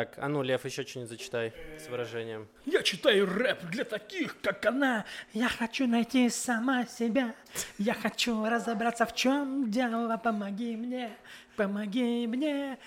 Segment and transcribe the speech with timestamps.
[0.00, 2.48] Так, а ну, Лев, еще что-нибудь зачитай с выражением.
[2.64, 5.04] Я читаю рэп для таких, как она.
[5.34, 7.34] Я хочу найти сама себя.
[7.76, 10.16] Я хочу разобраться, в чем дело.
[10.16, 11.10] Помоги мне,
[11.54, 12.78] помоги мне.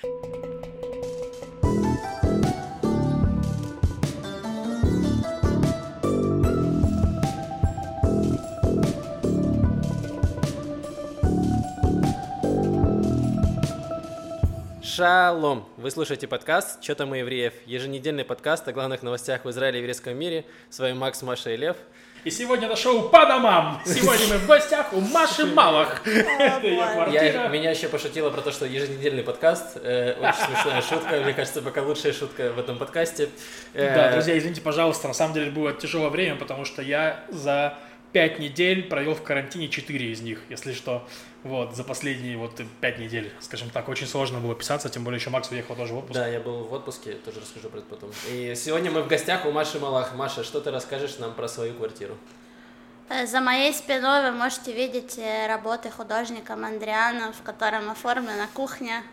[15.04, 15.68] Шалом!
[15.76, 19.82] Вы слушаете подкаст «Чё там у евреев?» Еженедельный подкаст о главных новостях в Израиле и
[19.82, 20.46] еврейском мире.
[20.70, 21.76] С вами Макс, Маша и Лев.
[22.24, 23.82] И сегодня это шоу по домам.
[23.86, 26.04] Сегодня мы в гостях у Маши Малых.
[26.08, 29.76] Я, меня еще пошутила про то, что еженедельный подкаст.
[29.76, 31.20] Э, очень смешная шутка.
[31.22, 33.28] Мне кажется, пока лучшая шутка в этом подкасте.
[33.74, 37.78] Э, Да, друзья, извините, пожалуйста, на самом деле было тяжелое время, потому что я за
[38.14, 41.06] пять недель провел в карантине четыре из них, если что.
[41.44, 45.30] Вот, за последние вот пять недель, скажем так, очень сложно было писаться, тем более еще
[45.30, 46.14] Макс уехал тоже в отпуск.
[46.14, 48.12] Да, я был в отпуске, тоже расскажу про это потом.
[48.32, 50.16] И сегодня мы в гостях у Маши Малах.
[50.16, 52.18] Маша, что ты расскажешь нам про свою квартиру?
[53.10, 59.04] Э, За моей спиной вы можете видеть э, работы художника Мандриана, в котором оформлена кухня.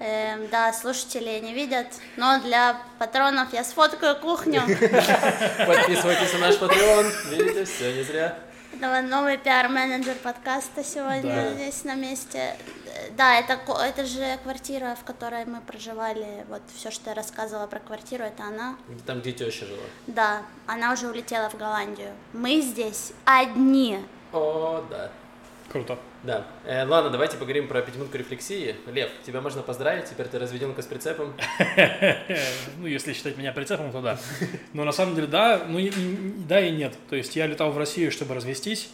[0.00, 4.60] Эм, да, слушатели не видят, но для патронов я сфоткаю кухню.
[5.66, 7.12] Подписывайтесь на наш Patreon.
[7.30, 8.36] Видите, все не зря.
[8.84, 11.54] Это Новый пиар-менеджер подкаста сегодня Да.
[11.54, 12.54] здесь на месте.
[13.16, 16.44] Да, это, это же квартира, в которой мы проживали.
[16.50, 18.76] Вот все, что я рассказывала про квартиру, это она.
[19.06, 19.80] Там где теща жила.
[20.06, 22.12] Да, она уже улетела в Голландию.
[22.34, 24.00] Мы здесь одни.
[24.34, 25.10] О, да.
[25.74, 25.98] Круто.
[26.22, 26.46] Да.
[26.64, 28.76] Э, ладно, давайте поговорим про пятиминутку рефлексии.
[28.86, 31.34] Лев, тебя можно поздравить, теперь ты разведенка с прицепом.
[32.78, 34.16] Ну, если считать меня прицепом, то да.
[34.72, 35.90] Но на самом деле, да, ну и,
[36.46, 36.94] да и нет.
[37.10, 38.88] То есть я летал в Россию, чтобы развестись,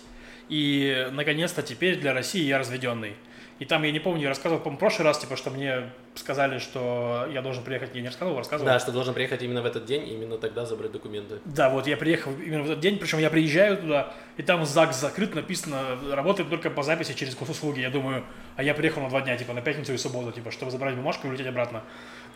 [0.49, 3.15] и наконец-то теперь для России я разведенный.
[3.61, 6.59] И там, я не помню, я рассказывал, по-моему, в прошлый раз, типа, что мне сказали,
[6.59, 8.73] что я должен приехать, я не рассказывал, рассказывал.
[8.73, 11.41] Да, что должен приехать именно в этот день, именно тогда забрать документы.
[11.45, 14.99] Да, вот я приехал именно в этот день, причем я приезжаю туда, и там ЗАГС
[14.99, 17.81] закрыт, написано, работает только по записи через госуслуги.
[17.81, 18.25] Я думаю,
[18.57, 21.27] а я приехал на два дня, типа, на пятницу и субботу, типа, чтобы забрать бумажку
[21.27, 21.83] и улететь обратно.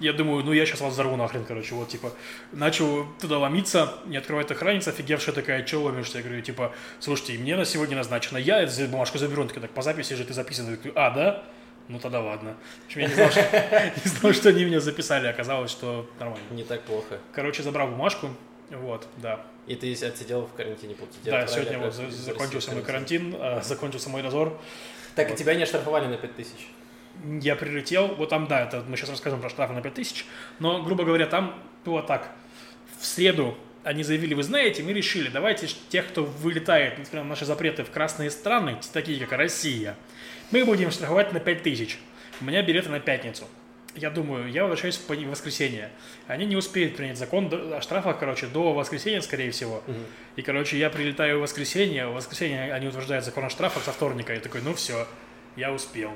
[0.00, 2.12] Я думаю, ну я сейчас вас взорву нахрен, короче, вот, типа,
[2.52, 6.18] начал туда ломиться, не открывает охранница, офигевшая такая, че ломишься?
[6.18, 9.70] Я говорю, типа, слушайте, мне на сегодня назначено, я эту бумажку заберу, он такой, так
[9.70, 11.44] по записи же ты записан, я говорю, а, да?
[11.88, 12.56] Ну тогда ладно.
[12.82, 13.40] В общем, я не знал, что,
[14.04, 16.44] не знал, что они меня записали, оказалось, что нормально.
[16.50, 17.18] Не так плохо.
[17.34, 18.30] Короче, забрал бумажку,
[18.70, 19.44] вот, да.
[19.66, 24.08] И ты отсидел в карантине полтора Да, сегодня вот за- закончился мой карантин, а, закончился
[24.10, 24.58] мой дозор.
[25.14, 26.66] Так, и тебя не оштрафовали на 5000.
[27.40, 30.26] Я прилетел, вот там, да, это мы сейчас расскажем про штрафы на 5000,
[30.58, 32.30] но, грубо говоря, там было так.
[32.98, 37.44] В среду они заявили, вы знаете, мы решили, давайте тех, кто вылетает, несмотря на наши
[37.44, 39.96] запреты в красные страны, такие как Россия,
[40.50, 41.98] мы будем штрафовать на 5000.
[42.40, 43.44] У меня билеты на пятницу.
[43.94, 45.90] Я думаю, я возвращаюсь в воскресенье.
[46.26, 49.84] Они не успеют принять закон о штрафах, короче, до воскресенья, скорее всего.
[50.34, 54.34] И, короче, я прилетаю в воскресенье, в воскресенье они утверждают закон о штрафах со вторника.
[54.34, 55.06] Я такой, ну все,
[55.54, 56.12] я успел.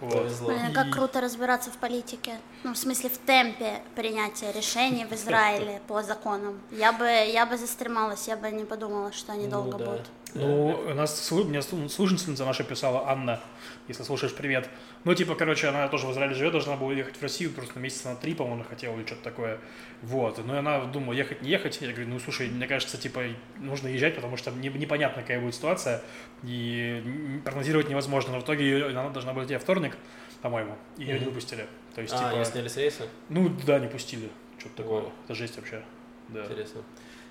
[0.00, 0.12] Вот.
[0.12, 0.48] Повезло.
[0.48, 2.38] Блин, как круто разбираться в политике.
[2.64, 6.60] Ну, в смысле, в темпе принятия решений в Израиле по законам.
[6.70, 9.84] Я бы, я бы застремалась, я бы не подумала, что они Ну долго да.
[9.84, 10.06] будут.
[10.34, 13.40] Ну, у нас мне слу- слушательница наша писала, Анна,
[13.88, 14.68] если слушаешь, привет.
[15.04, 18.10] Ну, типа, короче, она тоже в Израиле живет, должна была ехать в Россию просто месяца
[18.10, 19.58] на три, по-моему, хотела или что-то такое.
[20.02, 20.38] Вот.
[20.44, 21.78] Ну, и она думала, ехать, не ехать.
[21.80, 23.22] Я говорю, ну, слушай, мне кажется, типа,
[23.60, 26.02] нужно езжать, потому что не- непонятно, какая будет ситуация,
[26.42, 27.02] и
[27.44, 28.32] прогнозировать невозможно.
[28.32, 29.96] Но в итоге она должна была идти во вторник,
[30.42, 31.28] по-моему, и ее не Мгм.
[31.30, 31.66] выпустили.
[31.94, 33.04] То есть, А, типа, ее сняли с рейса?
[33.30, 34.28] ну, да, не пустили.
[34.58, 35.04] Что-то такое.
[35.24, 35.82] Это жесть вообще.
[36.28, 36.44] Да.
[36.44, 36.82] Интересно.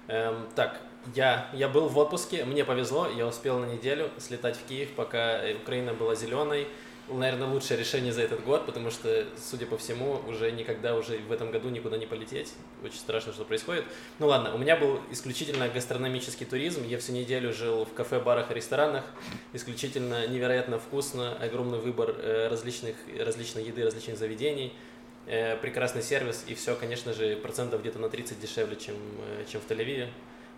[0.08, 0.80] Эм, так,
[1.14, 5.42] я, я был в отпуске, мне повезло, я успел на неделю слетать в Киев, пока
[5.62, 6.68] Украина была зеленой.
[7.08, 11.32] Наверное, лучшее решение за этот год, потому что, судя по всему, уже никогда уже в
[11.32, 12.54] этом году никуда не полететь.
[12.84, 13.86] Очень страшно, что происходит.
[14.18, 16.84] Ну ладно, у меня был исключительно гастрономический туризм.
[16.84, 19.04] Я всю неделю жил в кафе, барах и ресторанах.
[19.54, 24.74] Исключительно невероятно вкусно, огромный выбор э, различных, различной еды, различных заведений.
[25.28, 28.96] Э, прекрасный сервис, и все, конечно же, процентов где-то на 30 дешевле, чем,
[29.28, 30.08] э, чем в Тель-Авиве.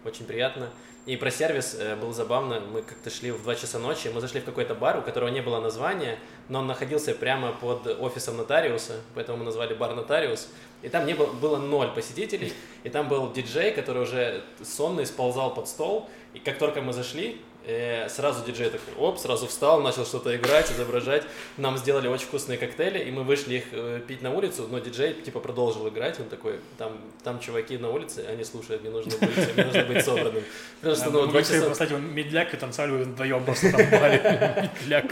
[0.08, 0.70] Очень приятно.
[1.06, 2.62] И про сервис э, было забавно.
[2.62, 5.42] Мы как-то шли в 2 часа ночи, мы зашли в какой-то бар, у которого не
[5.42, 6.18] было названия,
[6.48, 10.48] но он находился прямо под офисом нотариуса, поэтому мы назвали бар нотариус.
[10.82, 15.54] И там не было, было ноль посетителей, и там был диджей, который уже сонный сползал
[15.54, 20.06] под стол, и как только мы зашли, э, сразу диджей такой, оп, сразу встал, начал
[20.06, 21.24] что-то играть, изображать.
[21.58, 25.14] Нам сделали очень вкусные коктейли, и мы вышли их э, пить на улицу, но диджей
[25.14, 29.56] типа продолжил играть, он такой, там, там чуваки на улице, они слушают, мне нужно быть,
[29.56, 30.44] мне нужно быть собранным.
[30.80, 31.66] Потому что, ну, два часа...
[31.66, 33.82] представить, он медляк и танцевали вдвоем просто там.
[33.82, 35.06] Медляк.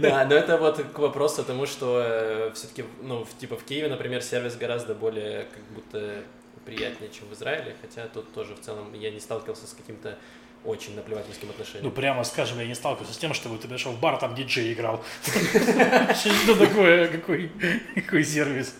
[0.00, 4.56] Да, но это вот к вопросу тому, что все-таки, ну, типа в Киеве, например, сервис
[4.56, 6.22] гораздо более как будто
[6.64, 10.18] приятнее, чем в Израиле, хотя тут тоже в целом я не сталкивался с каким-то
[10.64, 11.84] очень наплевательским отношением.
[11.84, 14.72] Ну, прямо скажем, я не сталкивался с тем, что ты пришел в бар, там диджей
[14.72, 15.02] играл.
[15.22, 17.50] Что такое, какой,
[17.94, 18.74] какой сервис?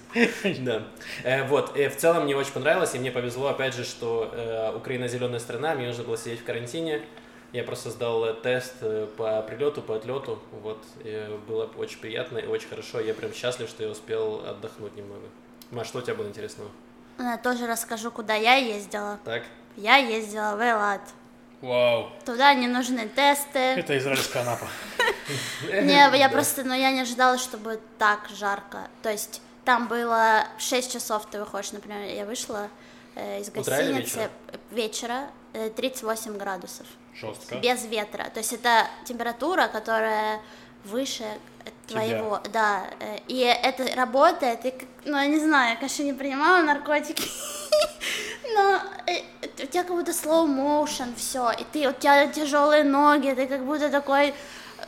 [0.60, 0.86] Да.
[1.24, 5.08] Э, вот, в целом мне очень понравилось, и мне повезло, опять же, что э, Украина
[5.08, 7.02] зеленая страна, мне нужно было сидеть в карантине,
[7.52, 8.74] я просто сдал э, тест
[9.16, 10.84] по прилету, по отлету, вот,
[11.48, 15.26] было очень приятно и очень хорошо, я прям счастлив, что я успел отдохнуть немного.
[15.70, 16.68] Маш, что у тебя было интересного?
[17.18, 19.18] Я тоже расскажу, куда я ездила.
[19.24, 19.44] Так.
[19.76, 21.00] Я ездила в Элат.
[21.60, 22.10] Вау.
[22.24, 23.58] Туда не нужны тесты.
[23.58, 24.66] Это израильская Анапа.
[25.68, 28.88] Не, я просто, но я не ожидала, что будет так жарко.
[29.02, 32.68] То есть там было 6 часов ты выходишь, например, я вышла
[33.14, 34.30] э, из гостиницы
[34.70, 35.28] вечера,
[35.76, 36.86] 38 э, градусов.
[37.14, 37.56] Жестко.
[37.56, 38.30] Без ветра.
[38.32, 40.40] То есть это температура, которая
[40.84, 41.24] выше
[41.86, 42.52] твоего, Тебя.
[42.52, 44.74] да, э, и это работает, и,
[45.04, 47.28] ну, я не знаю, я, конечно, не принимала наркотики,
[48.54, 48.80] но
[49.62, 53.64] у тебя как будто slow motion, все, и ты, у тебя тяжелые ноги, ты как
[53.64, 54.32] будто такой э,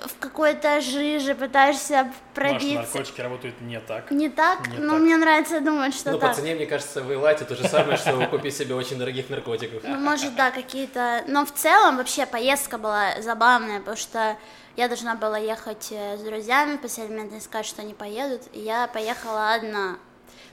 [0.06, 2.76] в какой-то жиже пытаешься пробиться.
[2.76, 4.10] Маш, наркотики работают не так.
[4.10, 4.68] Не так?
[4.68, 5.00] Не но так.
[5.02, 6.30] мне нравится думать, что ну, так.
[6.30, 9.28] Ну, по цене, мне кажется, в Элате то же самое, что купить себе очень дорогих
[9.30, 9.82] наркотиков.
[9.84, 11.22] Ну, может, да, какие-то...
[11.26, 14.36] Но в целом вообще поездка была забавная, потому что
[14.76, 18.42] я должна была ехать э, с друзьями, в последний момент они сказали, что они поедут,
[18.52, 19.98] и я поехала одна.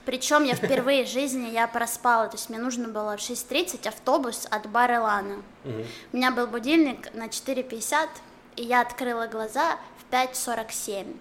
[0.04, 4.46] Причем я впервые в жизни я проспала, то есть мне нужно было в 6.30 автобус
[4.50, 5.42] от Барелана.
[5.64, 5.84] Угу.
[6.12, 8.08] У меня был будильник на 4.50,
[8.56, 11.16] и я открыла глаза в 5.47.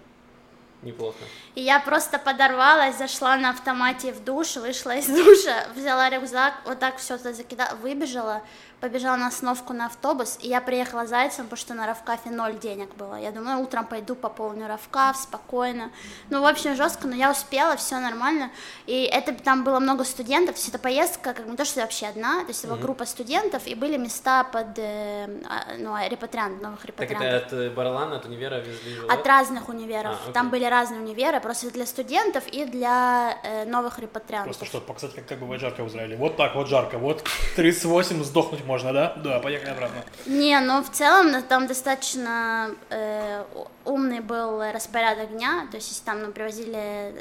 [0.81, 1.17] Неплохо.
[1.55, 6.79] И я просто подорвалась, зашла на автомате в душ, вышла из душа, взяла рюкзак, вот
[6.79, 8.41] так все это закидала, выбежала,
[8.79, 12.95] побежала на остановку на автобус, и я приехала зайцем, потому что на Равкафе ноль денег
[12.95, 13.15] было.
[13.15, 15.91] Я думаю, утром пойду пополню Равкаф, спокойно.
[16.29, 18.51] Ну, в общем, жестко, но я успела, все нормально.
[18.85, 21.79] И это там было много студентов, то есть эта поездка, как бы не то, что
[21.79, 25.75] я вообще одна, то есть это была группа студентов, и были места под, э, а,
[25.77, 27.19] ну, репатриант, новых репатриантов.
[27.19, 28.97] Так это от Барлана, от универа везли?
[29.07, 30.17] От разных универов.
[30.27, 34.57] А, там были разные универы, просто для студентов и для э, новых репатриантов.
[34.57, 36.15] Просто чтобы показать, как, как бывает жарко в Израиле.
[36.15, 37.23] Вот так вот жарко, вот
[37.55, 39.13] 38 сдохнуть можно, да?
[39.18, 40.04] Да, поехали обратно.
[40.27, 43.44] Не, ну в целом там достаточно э,
[43.83, 47.16] умный был распорядок дня, то есть если там ну, привозили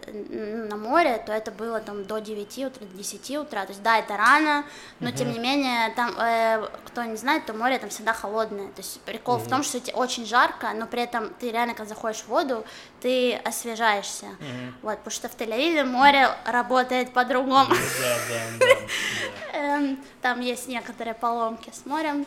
[0.69, 3.99] на море, то это было там до 9 утра, до 10 утра, то есть да,
[3.99, 4.65] это рано,
[5.01, 5.17] но угу.
[5.17, 9.01] тем не менее, там, э, кто не знает, то море там всегда холодное, то есть
[9.01, 9.45] прикол угу.
[9.45, 12.65] в том, что тебе очень жарко, но при этом ты реально, когда заходишь в воду,
[13.01, 14.73] ты освежаешься, угу.
[14.83, 17.75] вот, потому что в Тель-Авиве море работает по-другому.
[17.75, 19.59] Да, да, да.
[19.59, 22.27] Эм, там есть некоторые поломки с морем,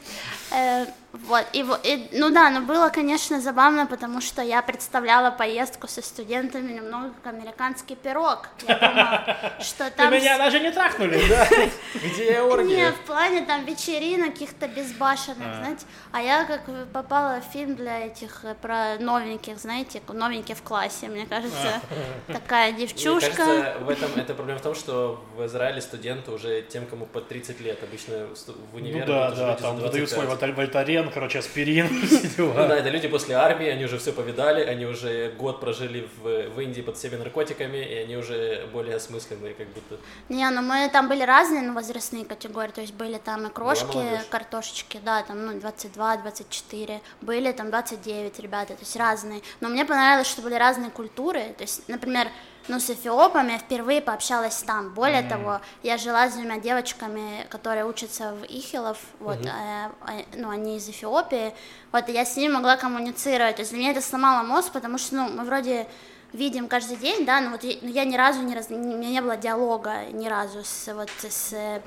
[0.51, 5.87] э, вот, и, и, ну да, но было, конечно, забавно, потому что я представляла поездку
[5.87, 8.47] со студентами немного как американский пирог.
[8.65, 10.13] Я думала, что там...
[10.13, 11.47] меня даже не трахнули, да?
[11.95, 12.77] Где оргия?
[12.77, 15.55] Нет, в плане там вечеринок каких-то безбашенных, а.
[15.55, 15.85] знаете.
[16.13, 16.61] А я как
[16.93, 21.81] попала в фильм для этих, э, про новеньких, знаете, новенькие в классе, мне кажется,
[22.29, 22.31] а.
[22.33, 23.27] такая девчушка.
[23.27, 27.05] Мне кажется, в этом это проблема в том, что в Израиле студенты уже тем, кому
[27.05, 28.27] под 30 лет, обычно
[28.71, 31.87] в универе ну, да, да, там выдают свой вольтарен, Вольтарен, короче, аспирин,
[32.37, 36.55] Ну да, это люди после армии, они уже все повидали, они уже год прожили в,
[36.55, 39.97] в Индии под всеми наркотиками, и они уже более осмысленные, как будто.
[40.29, 43.99] Не, ну мы там были разные ну, возрастные категории, то есть были там и крошки,
[44.29, 49.41] картошечки, да, там, ну, 22, 24, были там 29 ребята, то есть разные.
[49.59, 52.27] Но мне понравилось, что были разные культуры, то есть, например,
[52.71, 54.93] ну, с эфиопами я впервые пообщалась там.
[54.93, 55.29] Более mm-hmm.
[55.29, 59.91] того, я жила с двумя девочками, которые учатся в Ихилов, вот, mm-hmm.
[60.07, 61.53] э, ну, они из Эфиопии,
[61.91, 64.97] вот, и я с ними могла коммуницировать, то есть для меня это сломало мозг, потому
[64.97, 65.85] что, ну, мы вроде
[66.33, 69.09] видим каждый день, да, но вот я, но я ни разу не раз, у меня
[69.09, 71.81] не было диалога ни разу с вот с э,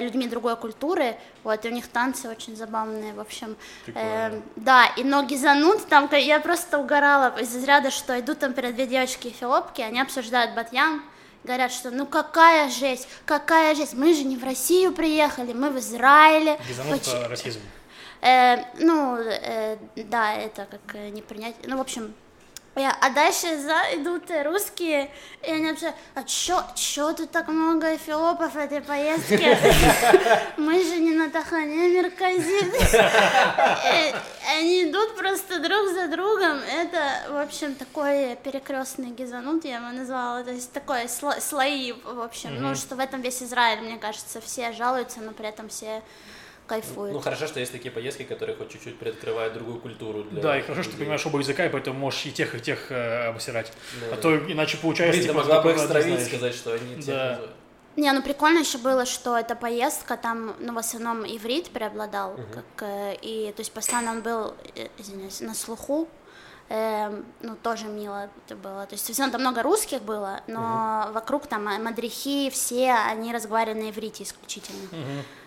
[0.00, 5.04] людьми другой культуры, вот и у них танцы очень забавные, в общем, э, да, и
[5.04, 9.82] ноги занут там, я просто угорала из ряда, что идут там перед две девочки эфиопки,
[9.82, 11.02] они обсуждают Батьян,
[11.44, 15.78] говорят, что ну какая жесть, какая жесть, мы же не в Россию приехали, мы в
[15.78, 16.58] Израиле.
[16.88, 17.08] Поч...
[17.28, 17.60] расизм.
[18.22, 22.14] Э, ну, э, да, это как э, не принять, ну, в общем,
[22.88, 25.10] а дальше за идут русские,
[25.42, 29.58] и они вообще, а чё, чё тут так много эфиопов в этой поездке?
[30.56, 32.72] Мы же не на Тахане Мерказит.
[34.52, 36.58] Они идут просто друг за другом.
[36.58, 40.42] Это, в общем, такой перекрестный гизанут, я его назвала.
[40.42, 42.60] То есть такой слои, в общем.
[42.60, 46.02] Ну, что в этом весь Израиль, мне кажется, все жалуются, но при этом все
[46.70, 47.12] кайфуют.
[47.12, 50.22] Ну, хорошо, что есть такие поездки, которые хоть чуть-чуть приоткрывают другую культуру.
[50.22, 51.04] Для Да, и хорошо, что ты людей.
[51.04, 53.72] понимаешь оба языка, и поэтому можешь и тех, и тех э, обсирать.
[54.00, 54.22] Да, А да.
[54.22, 55.18] то иначе получается...
[55.18, 57.28] Блин, ты типа, могла бы их стравить, сказать, что они тех Да.
[57.30, 57.50] называют.
[57.96, 62.88] Не, ну прикольно еще было, что эта поездка, там, ну, в основном иврит преобладал, как,
[62.88, 66.08] э, и, то есть, постоянно он был, э, извиняюсь, на слуху,
[66.72, 71.10] Эм, ну, тоже мило это было, то есть, в основном там много русских было, но
[71.12, 74.88] вокруг там э, мадрихи, все, они разговаривали на иврите исключительно,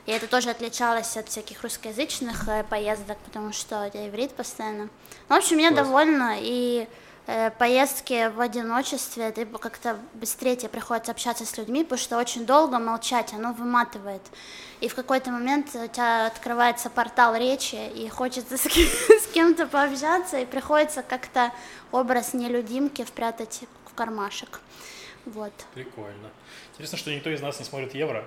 [0.06, 4.90] и это тоже отличалось от всяких русскоязычных э, поездок, потому что это иврит постоянно.
[5.30, 5.86] Ну, в общем, я Класс.
[5.86, 6.88] довольна, и
[7.26, 12.46] э, поездки в одиночестве, ты как-то быстрее тебе приходится общаться с людьми, потому что очень
[12.46, 14.22] долго молчать, оно выматывает.
[14.82, 20.38] И в какой-то момент у тебя открывается портал речи, и хочется с, с кем-то пообщаться,
[20.38, 21.54] и приходится как-то
[21.94, 24.60] образ нелюдимки впрятать в кармашек.
[25.26, 25.54] Вот.
[25.74, 26.30] Прикольно.
[26.74, 28.26] Интересно, что никто из нас не смотрит евро.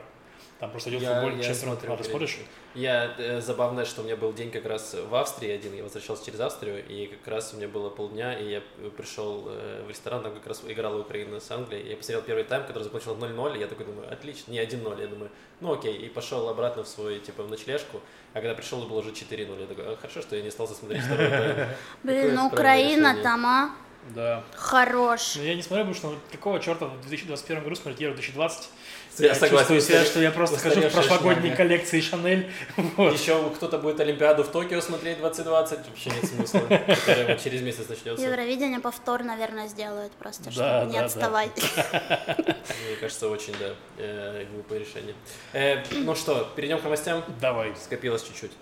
[0.59, 1.59] Там просто идет Я- футбол, я чемпионат.
[1.59, 2.39] смотрю А, ты смотришь?
[2.75, 6.25] Я э, забавно, что у меня был день как раз в Австрии один, я возвращался
[6.25, 8.63] через Австрию, и как раз у меня было полдня, и я
[8.97, 12.65] пришел э, в ресторан, там как раз играла Украина с Англией, я посмотрел первый тайм,
[12.65, 16.09] который закончился 0-0, и я такой думаю, отлично, не 1-0, я думаю, ну окей, и
[16.09, 18.01] пошел обратно в свой, типа, в ночлежку,
[18.33, 21.03] а когда пришел, было уже 4-0, я такой, «А, хорошо, что я не остался смотреть
[21.03, 21.69] второй тайм.
[22.03, 23.71] Блин, ну Украина там, а,
[24.15, 24.43] Да.
[24.55, 25.37] хорош.
[25.37, 28.71] Но я не смотрю, потому что ну, какого черта в 2021 году смотреть Евро 2020?
[29.19, 32.51] Я согласен, чувствую себя, что я просто хожу в прошлогодней коллекции Шанель.
[32.97, 33.15] Вот.
[33.15, 37.89] Еще кто-то будет Олимпиаду в Токио смотреть 2020, вообще нет смысла, которая вот через месяц
[37.89, 38.25] начнется.
[38.25, 41.05] Евровидение повтор, наверное, сделают просто, Да, чтобы не да, да.
[41.07, 41.51] отставать.
[42.37, 45.15] Мне кажется, очень, да, э, глупое решение.
[45.53, 47.25] Э, ну что, перейдем к новостям.
[47.41, 47.75] Давай.
[47.83, 48.53] Скопилось чуть-чуть.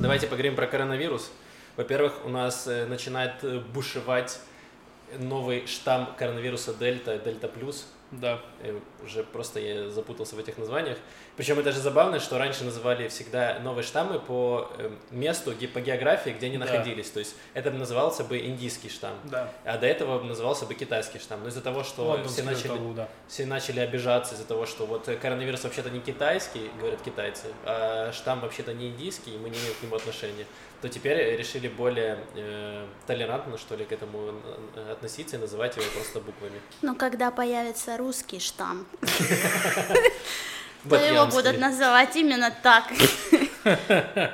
[0.00, 1.30] Давайте поговорим про коронавирус.
[1.76, 4.38] Во-первых, у нас э, начинает бушевать
[5.18, 7.86] новый штамм коронавируса Дельта, Дельта Плюс.
[8.10, 8.40] Да.
[9.04, 10.98] Уже просто я запутался в этих названиях.
[11.36, 16.30] Причем это же забавно, что раньше называли всегда новые штаммы по э, месту, по географии,
[16.30, 16.64] где они Да.
[16.64, 17.10] находились.
[17.10, 19.14] То есть это бы назывался бы индийский штамм.
[19.24, 19.52] Да.
[19.64, 21.42] А до этого назывался бы китайский штамм.
[21.42, 23.08] Но из-за того, что Лондонский все начали, табу, да.
[23.28, 28.40] все начали обижаться из-за того, что вот коронавирус вообще-то не китайский, говорят китайцы, а штамм
[28.40, 30.46] вообще-то не индийский, и мы не имеем к нему отношения,
[30.82, 34.34] то теперь решили более э, толерантно, что ли, к этому
[34.74, 36.60] э, относиться и называть его просто буквами.
[36.82, 39.08] Но когда появится русский штамм, то
[40.84, 42.84] Вот его будут называть именно так.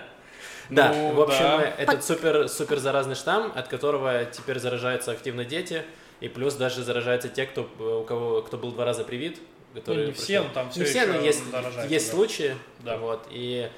[0.70, 1.62] Да, Ну, в общем, да.
[1.78, 5.82] э, этот супер, супер заразный штамм, от которого теперь заражаются активно дети,
[6.20, 9.40] и плюс даже заражаются те, кто, э, у кого, кто был два раза привит.
[9.74, 11.42] Ну, не все, но там все Не все, но есть,
[11.88, 12.12] есть да.
[12.14, 12.98] случаи, Да.
[12.98, 13.68] вот, и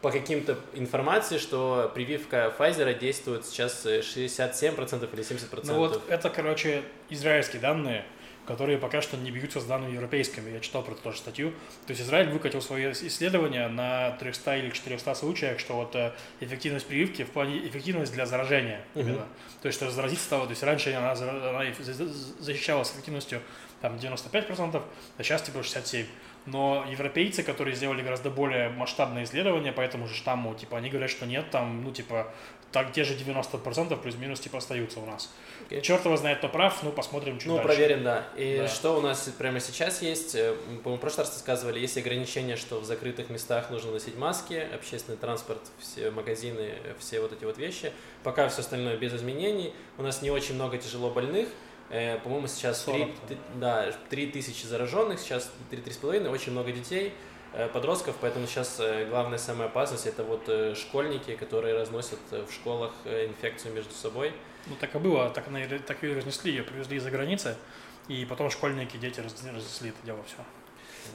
[0.00, 5.60] по каким-то информации, что прививка Pfizer действует сейчас э, 67% или 70%.
[5.64, 8.06] Ну вот это, короче, израильские данные,
[8.46, 10.50] которые пока что не бьются с данными европейскими.
[10.50, 11.50] Я читал про это тоже статью.
[11.86, 16.86] То есть Израиль выкатил свои исследования на 300 или 400 случаях, что вот э, эффективность
[16.86, 19.26] прививки в плане эффективность для заражения именно.
[19.60, 21.64] То есть что заразиться стало, то есть раньше она, она
[22.40, 23.40] защищалась эффективностью
[23.80, 24.82] там 95%,
[25.18, 26.06] а сейчас типа 67%.
[26.44, 31.10] Но европейцы, которые сделали гораздо более масштабные исследования по этому же штамму, типа, они говорят,
[31.10, 32.32] что нет, там, ну, типа,
[32.72, 35.32] так те же 90% плюс-минус, типа, остаются у нас.
[35.72, 35.82] Окей.
[35.82, 37.68] Черт его знает, кто прав, ну, посмотрим чуть Ну, дальше.
[37.68, 38.24] проверим, да.
[38.36, 38.68] И Да.
[38.68, 40.34] что у нас прямо сейчас есть?
[40.34, 44.66] Э, По-моему, в прошлый раз рассказывали, есть ограничения, что в закрытых местах нужно носить маски,
[44.74, 47.92] общественный транспорт, все магазины, э, все вот эти вот вещи.
[48.22, 49.72] Пока все остальное без изменений.
[49.96, 51.48] У нас не очень много тяжело больных.
[51.90, 53.10] Э, По-моему, сейчас 3, 40.
[53.54, 57.12] да, 3 тысячи зараженных, сейчас 3-3,5, очень много детей,
[57.74, 63.92] подростков, поэтому сейчас главная самая опасность это вот школьники, которые разносят в школах инфекцию между
[63.92, 64.32] собой.
[64.66, 65.44] Ну, так и было, так,
[65.86, 67.56] так и разнесли ее, привезли из-за границы,
[68.08, 70.36] и потом школьники, дети раз- разнесли это дело все.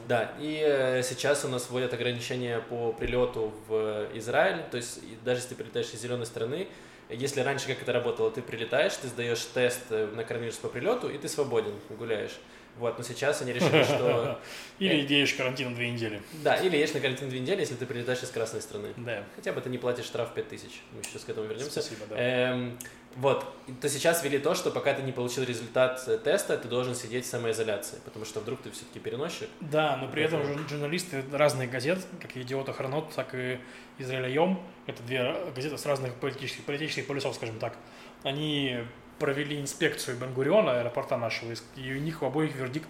[0.08, 5.40] Да, и э, сейчас у нас вводят ограничения по прилету в Израиль, то есть даже
[5.40, 6.68] если ты прилетаешь из зеленой страны,
[7.10, 11.10] если раньше как это работало, ты прилетаешь, ты сдаешь тест э, на коронавирус по прилету,
[11.10, 12.38] и ты свободен, гуляешь.
[12.78, 14.40] Вот, но сейчас они решили, что...
[14.80, 16.22] Или идеешь карантин две недели.
[16.44, 18.90] Да, или есть на карантин две недели, если ты прилетаешь из красной страны.
[18.98, 20.70] Да, Хотя бы ты не платишь штраф 5000.
[20.92, 21.82] Мы сейчас к этому вернемся.
[21.82, 22.16] спасибо, да.
[22.18, 22.78] Эм,
[23.16, 26.94] вот, то сейчас ввели то, что пока ты не получил результат э, теста, ты должен
[26.94, 29.50] сидеть в самоизоляции, потому что вдруг ты все-таки переносчик.
[29.60, 33.58] Да, но при этом жур- журналисты разных газет, как и Идиота Хронот, так и
[33.98, 37.76] Израиля Йом, это две газеты с разных политических, политических полюсов, скажем так,
[38.22, 38.78] они
[39.20, 42.90] провели инспекцию Бенгуриона, аэропорта нашего, и у них у обоих вердикт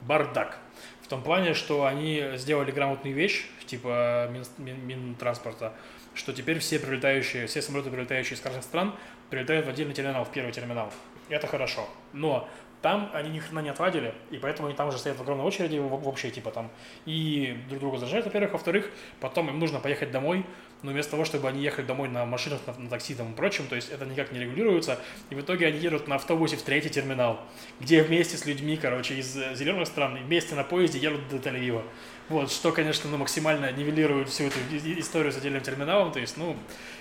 [0.00, 0.58] бардак.
[1.02, 5.72] В том плане, что они сделали грамотную вещь, типа Мин- Мин- Минтранспорта,
[6.14, 8.94] что теперь все прилетающие, все самолеты, прилетающие из красных стран,
[9.28, 10.92] прилетают в отдельный терминал, в первый терминал.
[11.28, 11.88] Это хорошо.
[12.12, 12.48] Но
[12.82, 15.76] там они ни хрена не отвадили, и поэтому они там уже стоят в огромной очереди
[15.78, 16.70] в, в общей, типа там,
[17.04, 20.46] и друг друга заражают, во-первых, во-вторых, потом им нужно поехать домой,
[20.82, 23.66] но вместо того, чтобы они ехали домой на машинах, на, на такси там и прочем,
[23.66, 24.98] то есть это никак не регулируется,
[25.30, 27.40] и в итоге они едут на автобусе в третий терминал,
[27.80, 31.82] где вместе с людьми, короче, из э, зеленых стран, вместе на поезде едут до Тель-Авива.
[32.28, 34.58] Вот, что, конечно, ну, максимально нивелирует всю эту
[35.00, 36.56] историю с отдельным терминалом, то есть, ну,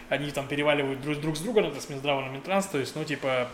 [0.10, 3.04] они там переваливают друг, друг с друга, это с Минздравом на Минтранс, то есть, ну,
[3.04, 3.50] типа,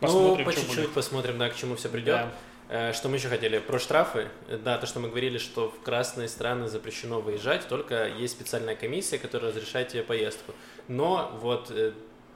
[0.00, 2.14] Посмотрим, ну, по чуть-чуть посмотрим, да, к чему все придет.
[2.14, 2.32] Да.
[2.68, 3.58] Э, что мы еще хотели?
[3.58, 4.28] Про штрафы.
[4.62, 9.18] Да, то, что мы говорили, что в красные страны запрещено выезжать, только есть специальная комиссия,
[9.18, 10.52] которая разрешает тебе поездку.
[10.86, 11.92] Но вот э,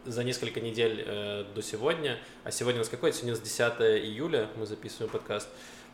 [0.07, 3.13] за несколько недель э, до сегодня, а сегодня у нас какой?
[3.13, 3.61] Сегодня у нас 10
[4.05, 5.49] июля, мы записываем подкаст,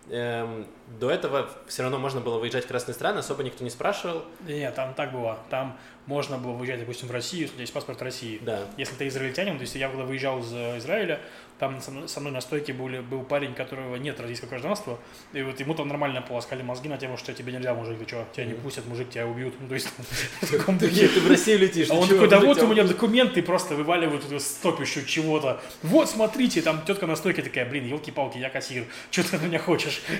[0.08, 0.68] эм,
[1.00, 4.22] до этого все равно можно было выезжать в красные страны, особо никто не спрашивал.
[4.46, 5.38] Нет, там так было.
[5.50, 5.76] Там
[6.06, 8.38] можно было выезжать, допустим, в Россию, если у тебя есть паспорт России.
[8.40, 8.60] Да.
[8.76, 11.20] Если ты израильтянин, то есть я когда выезжал из Израиля,
[11.58, 14.98] там со мной, со мной на стойке были, был парень, которого нет российского гражданства,
[15.32, 18.26] и вот ему там нормально полоскали мозги на тему, что тебе нельзя, мужик, ты что,
[18.32, 19.54] тебя не пустят, мужик, тебя убьют.
[19.60, 19.88] Ну, то есть,
[20.40, 21.08] в таком духе.
[21.08, 21.90] Ты в Россию летишь.
[21.90, 25.60] А он такой, да вот у меня документы, просто вываливают стопищу чего-то.
[25.82, 29.58] Вот, смотрите, там тетка на стойке такая, блин, елки-палки, я кассир, что ты от меня
[29.58, 30.00] хочешь?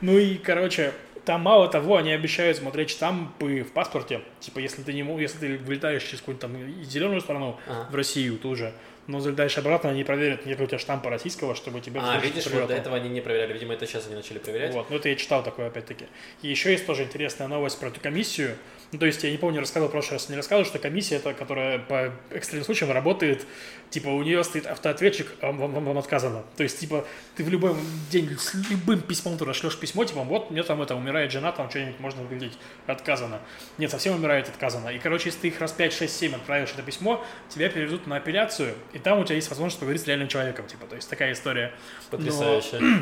[0.00, 0.92] Ну и, короче,
[1.24, 4.22] там мало того, они обещают смотреть штампы в паспорте.
[4.40, 7.88] Типа, если ты не если ты вылетаешь через какую-то там зеленую страну ага.
[7.90, 8.72] в Россию, то уже
[9.06, 12.00] но залетаешь обратно, они проверят, нет ли у тебя штампа российского, чтобы тебе...
[12.02, 14.72] А, видишь, вот до этого они не проверяли, видимо, это сейчас они начали проверять.
[14.72, 16.06] Вот, ну это я читал такое, опять-таки.
[16.42, 18.56] И еще есть тоже интересная новость про эту комиссию,
[18.92, 21.32] ну, то есть, я не помню, рассказывал в прошлый раз, не рассказывал, что комиссия, это,
[21.32, 23.46] которая по экстренным случаям работает,
[23.88, 26.42] типа, у нее стоит автоответчик, а вам, вам, вам отказано.
[26.58, 27.74] То есть, типа, ты в любой
[28.10, 31.70] день с любым письмом туда шлешь письмо, типа, вот, мне там это, умирает жена, там
[31.70, 33.40] что-нибудь можно выглядеть, отказано.
[33.78, 34.90] Нет, совсем умирает, отказано.
[34.90, 38.16] И, короче, если ты их раз 5, 6, 7 отправишь это письмо, тебя переведут на
[38.16, 41.32] апелляцию, и там у тебя есть возможность поговорить с реальным человеком, типа, то есть, такая
[41.32, 41.72] история.
[42.10, 42.78] Потрясающе.
[42.78, 42.98] Но...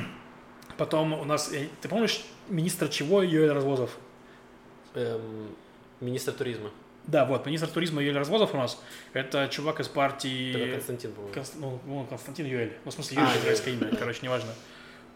[0.77, 3.99] Потом у нас, ты помнишь министра чего Юрий Развозов?
[4.95, 5.55] Эм,
[6.01, 6.71] Министр туризма.
[7.07, 8.81] Да, вот, министр туризма Юэль Развозов у нас.
[9.13, 10.53] Это чувак из партии...
[10.55, 11.35] Это Константин, по-моему.
[11.35, 11.55] Конст...
[11.57, 12.77] Ну, ну, Константин Юэль.
[12.85, 14.53] Ну, в смысле, Юрий, а, израильское имя, короче, неважно.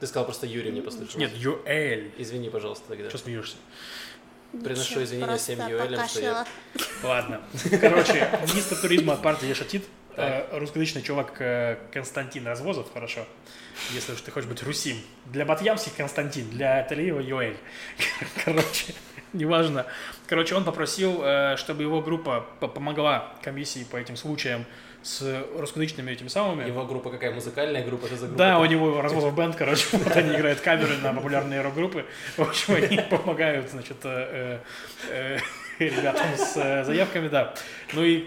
[0.01, 1.17] Ты сказал просто Юрий, мне послышалось.
[1.17, 2.13] Нет, Юэль.
[2.19, 3.09] Извини, пожалуйста, тогда.
[3.09, 3.57] Что смеешься?
[4.53, 6.47] Приношу извинения всем Юэлям, что я...
[7.03, 7.41] Ладно.
[7.81, 9.85] Короче, министр туризма партии Ешатит,
[10.17, 13.27] э, русскоязычный чувак э, Константин Развозов, хорошо,
[13.93, 14.97] если уж ты хочешь быть русим.
[15.27, 17.57] Для батьямских Константин, для Талиева Юэль.
[18.45, 18.95] Короче,
[19.33, 19.87] неважно.
[20.27, 24.65] Короче, он попросил, э, чтобы его группа помогла комиссии по этим случаям
[25.03, 26.67] с русскоязычными этими самыми.
[26.67, 27.33] Его группа какая?
[27.33, 28.07] Музыкальная группа?
[28.07, 28.39] Что за группа?
[28.39, 32.07] Да, у него Развозов бенд, короче, вот они играют каверы на популярные рок-группы.
[32.37, 33.99] В общем, они помогают, значит,
[35.79, 37.55] ребятам с э, заявками, да.
[37.93, 38.21] Ну и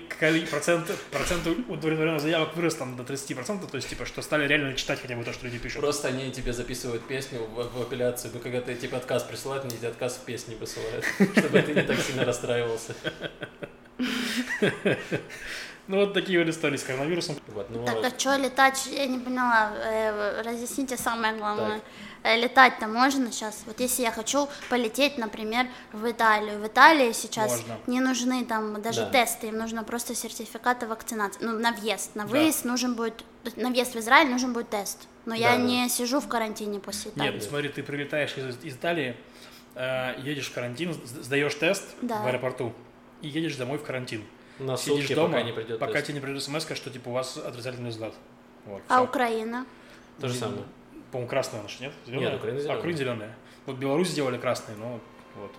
[0.49, 5.01] процент, процент удовлетворенных заявок вырос там до 30%, то есть, типа, что стали реально читать
[5.01, 5.81] хотя бы то, что люди пишут.
[5.81, 9.77] Просто они тебе записывают песню в, в апелляцию, ну, когда ты, типа, отказ присылают, они
[9.77, 11.05] тебе отказ в песне посылают,
[11.37, 12.95] чтобы ты не так сильно расстраивался.
[15.87, 17.37] Ну, вот такие вот истории с коронавирусом.
[17.47, 21.79] Вот, ну, так, а что летать, я не поняла, э, разъясните самое главное.
[21.79, 21.83] Так.
[22.27, 23.63] Э, летать-то можно сейчас?
[23.65, 26.59] Вот если я хочу полететь, например, в Италию.
[26.59, 27.77] В Италии сейчас можно.
[27.87, 29.11] не нужны там даже да.
[29.11, 31.39] тесты, им нужно просто сертификаты вакцинации.
[31.41, 32.15] Ну, на въезд.
[32.15, 32.71] На выезд да.
[32.71, 33.23] нужен будет,
[33.55, 35.07] на въезд в Израиль нужен будет тест.
[35.25, 35.61] Но да, я да.
[35.61, 37.31] не сижу в карантине после Италии.
[37.31, 39.15] Нет, смотри, ты прилетаешь из, из Италии,
[39.75, 42.21] э, едешь в карантин, сдаешь тест да.
[42.23, 42.73] в аэропорту
[43.21, 44.25] и едешь домой в карантин.
[44.59, 46.07] На Сидишь сутки, дома, пока не придет Пока тест.
[46.07, 48.15] тебе не придет смс, что типа у вас отрицательный результат.
[48.65, 49.03] Вот, а все.
[49.05, 49.65] Украина?
[50.19, 50.63] То же самое
[51.11, 51.93] по-моему, красная наша, нет?
[52.05, 52.29] Зеленая?
[52.29, 52.75] Нет, Украина зеленая.
[52.75, 53.35] А, Украина зеленая.
[53.65, 54.99] Вот Беларусь сделали красный, но
[55.35, 55.51] вот,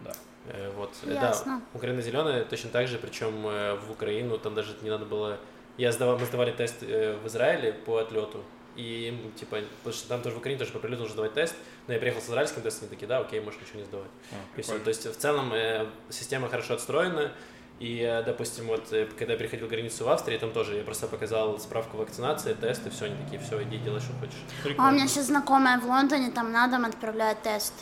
[0.00, 0.12] да.
[0.46, 1.60] Э, вот, э, Ясно.
[1.60, 5.38] да, Украина зеленая точно так же, причем э, в Украину там даже не надо было...
[5.76, 8.42] Я сдавал, мы сдавали тест э, в Израиле по отлету,
[8.76, 11.54] и типа, потому что там тоже в Украине тоже по прилету нужно сдавать тест,
[11.86, 14.10] но я приехал с израильским тестом, и такие, да, окей, можешь ничего не сдавать.
[14.32, 14.78] А, и все.
[14.78, 17.32] То есть в целом э, система хорошо отстроена,
[17.78, 21.06] и, э, допустим, вот э, когда я переходил границу в Австрии, там тоже я просто
[21.06, 24.38] показал справку вакцинации, тест, и все, они такие, все, иди делай, что хочешь.
[24.62, 24.88] Прикольно.
[24.88, 27.74] А у меня сейчас знакомая в Лондоне, там на дом отправляют тест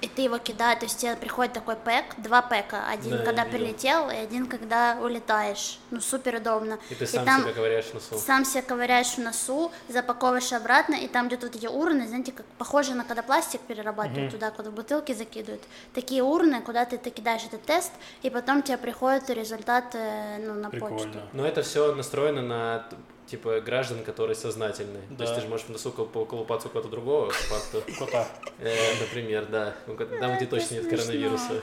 [0.00, 3.44] и ты его кидаешь, то есть тебе приходит такой пэк, два пэка, один да, когда
[3.44, 6.78] прилетел и один когда улетаешь, ну супер удобно.
[6.88, 8.18] И ты сам и там себя ковыряешь в носу.
[8.18, 12.46] Сам себя ковыряешь в носу, запаковываешь обратно, и там где-то вот эти урны, знаете, как
[12.58, 14.38] похоже на когда пластик перерабатывают, угу.
[14.38, 15.62] туда, куда бутылки закидывают,
[15.94, 20.54] такие урны, куда ты, ты кидаешь этот тест, и потом тебе приходит результат э, ну,
[20.54, 20.96] на Прикольно.
[20.96, 21.20] почту.
[21.32, 22.86] Но это все настроено на
[23.30, 25.00] типа граждан, которые сознательны.
[25.10, 25.16] Да.
[25.16, 27.82] То есть ты же можешь в носу поколупаться у кого-то другого, по факту.
[27.98, 28.26] Кота.
[28.58, 29.74] Э, например, да.
[30.20, 31.62] Там, где точно нет коронавируса.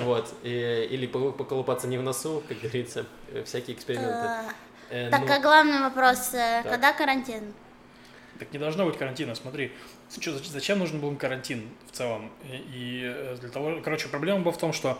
[0.00, 0.32] Вот.
[0.42, 4.28] Или поколупаться не в носу, как говорится, э, всякие эксперименты.
[4.90, 6.30] Э, так, ну, а главный вопрос,
[6.62, 7.54] когда карантин?
[8.38, 9.72] Так не должно быть карантина, смотри.
[10.20, 12.30] Что, зачем нужен был карантин в целом?
[12.72, 14.94] И э, для того, короче, проблема была в том, что э,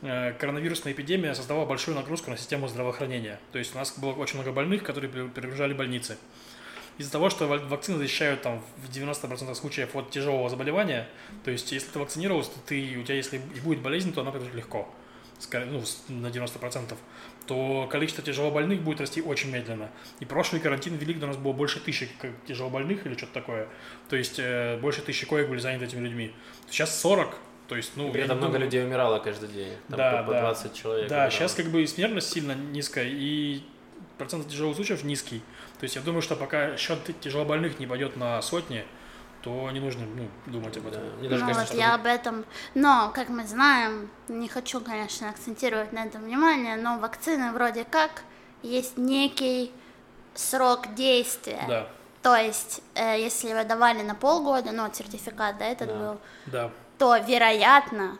[0.00, 3.40] коронавирусная эпидемия создавала большую нагрузку на систему здравоохранения.
[3.52, 6.18] То есть у нас было очень много больных, которые перегружали больницы.
[6.98, 11.08] Из-за того, что вакцины защищают там в 90% случаев от тяжелого заболевания,
[11.44, 14.30] то есть если ты вакцинировался, то ты, у тебя если и будет болезнь, то она
[14.30, 14.88] пройдет легко,
[15.52, 16.96] ну, на 90%
[17.46, 19.90] то количество тяжелобольных будет расти очень медленно.
[20.20, 22.08] И прошлый карантин велик, у нас было больше тысячи
[22.46, 23.68] тяжелобольных или что-то такое.
[24.08, 26.34] То есть э, больше тысячи коек были заняты этими людьми.
[26.68, 27.36] Сейчас 40,
[27.68, 29.72] то есть, ну, При этом много людей умирало каждый день.
[29.88, 31.08] Там да, по, по 20 человек.
[31.08, 31.30] Да, умирало.
[31.30, 33.62] сейчас как бы и смертность сильно низкая, и
[34.18, 35.40] процент тяжелых случаев низкий.
[35.78, 38.84] То есть я думаю, что пока счет тяжелобольных не пойдет на сотни,
[39.42, 41.02] то не нужно ну, думать об этом.
[41.02, 41.16] Да.
[41.18, 42.44] Мне даже ну, кажется, вот я об этом...
[42.74, 48.22] Но, как мы знаем, не хочу, конечно, акцентировать на этом внимание, но вакцины вроде как
[48.62, 49.72] есть некий
[50.34, 51.64] срок действия.
[51.68, 51.88] Да.
[52.22, 55.94] То есть, э, если вы давали на полгода, ну, сертификат, да, этот да.
[55.94, 56.70] был, да.
[56.98, 58.18] То, вероятно,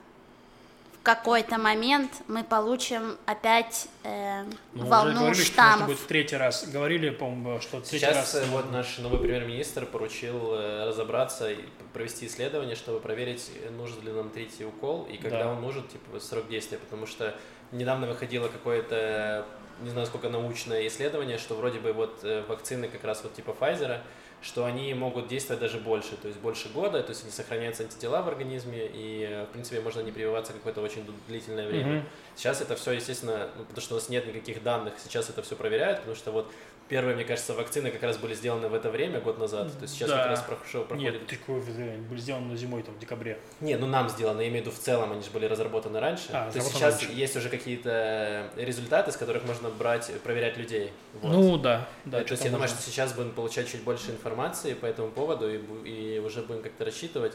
[1.07, 4.43] какой-то момент мы получим опять э,
[4.75, 5.77] ну, волну уже говорили, штаммов.
[5.77, 6.67] Что будет в третий раз.
[6.67, 8.33] Говорили, по-моему, что третий Сейчас раз...
[8.33, 11.59] Сейчас э, вот наш новый премьер-министр поручил э, разобраться и
[11.93, 15.53] провести исследование, чтобы проверить, нужен ли нам третий укол и когда да.
[15.53, 17.37] он нужен, типа, срок действия, потому что
[17.71, 19.47] недавно выходило какое-то,
[19.83, 23.57] не знаю, сколько научное исследование, что вроде бы вот э, вакцины как раз вот типа
[23.61, 24.01] Pfizer,
[24.47, 28.23] что они могут действовать даже больше, то есть больше года, то есть они сохраняются антитела
[28.23, 31.97] в организме, и, в принципе, можно не прививаться какое-то очень длительное время.
[31.97, 32.03] Mm-hmm.
[32.37, 35.57] Сейчас это все, естественно, ну, потому что у нас нет никаких данных, сейчас это все
[35.57, 36.53] проверяют, потому что вот
[36.89, 39.73] Первые, мне кажется, вакцины как раз были сделаны в это время, год назад.
[39.73, 40.19] То есть сейчас да.
[40.19, 41.15] как раз прошел, проходит...
[41.15, 43.39] Нет, такое были сделаны зимой, там, в декабре.
[43.61, 46.29] Не, ну нам сделано, я имею в виду в целом, они же были разработаны раньше.
[46.33, 47.17] А, То есть сейчас раньше.
[47.17, 50.93] есть уже какие-то результаты, с которых можно брать, проверять людей.
[51.21, 51.33] Вот.
[51.33, 52.23] Ну да, да.
[52.23, 55.59] То есть я думаю, что сейчас будем получать чуть больше информации по этому поводу и,
[55.85, 57.33] и уже будем как-то рассчитывать.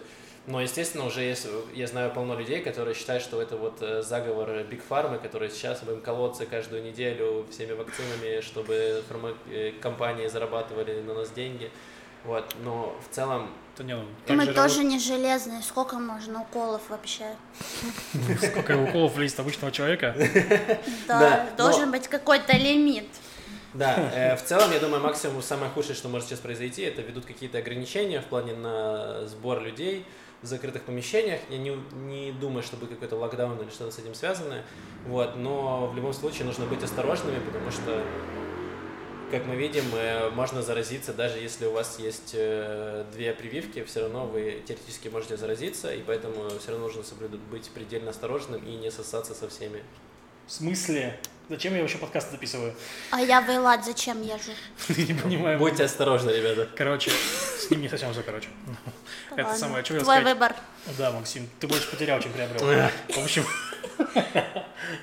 [0.48, 4.50] Но, естественно, уже есть, я знаю полно людей, которые считают, что это вот э, заговор
[4.50, 11.30] Big Pharma, которые сейчас будем колоться каждую неделю всеми вакцинами, чтобы фармакомпании зарабатывали на нас
[11.30, 11.70] деньги.
[12.24, 13.52] Вот, но в целом...
[13.76, 13.96] Это не,
[14.28, 14.92] Мы тоже работ...
[14.92, 15.62] не железные.
[15.62, 17.36] Сколько можно уколов вообще?
[18.42, 20.16] Сколько уколов влезет обычного человека?
[21.08, 23.08] Да, должен быть какой-то лимит.
[23.74, 27.26] Да, э, в целом, я думаю, максимум, самое худшее, что может сейчас произойти, это ведут
[27.26, 30.06] какие-то ограничения в плане на сбор людей,
[30.42, 31.40] в закрытых помещениях.
[31.50, 34.64] Я не, не думаю, что будет какой-то локдаун или что-то с этим связано.
[35.06, 38.04] Вот, но в любом случае нужно быть осторожными, потому что,
[39.32, 44.02] как мы видим, э, можно заразиться, даже если у вас есть э, две прививки, все
[44.02, 47.04] равно вы теоретически можете заразиться, и поэтому все равно нужно
[47.52, 49.84] быть предельно осторожным и не сосаться со всеми.
[50.52, 51.18] В смысле?
[51.48, 52.76] Зачем я вообще подкаст записываю?
[53.12, 54.52] А я в Эйлат зачем езжу?
[54.90, 55.58] Не понимаю.
[55.58, 56.68] Будьте осторожны, ребята.
[56.76, 58.50] Короче, с ним не совсем все, короче.
[59.34, 60.54] Это самое, что я Твой выбор.
[60.98, 62.92] Да, Максим, ты больше потерял, чем приобрел.
[63.08, 63.46] В общем,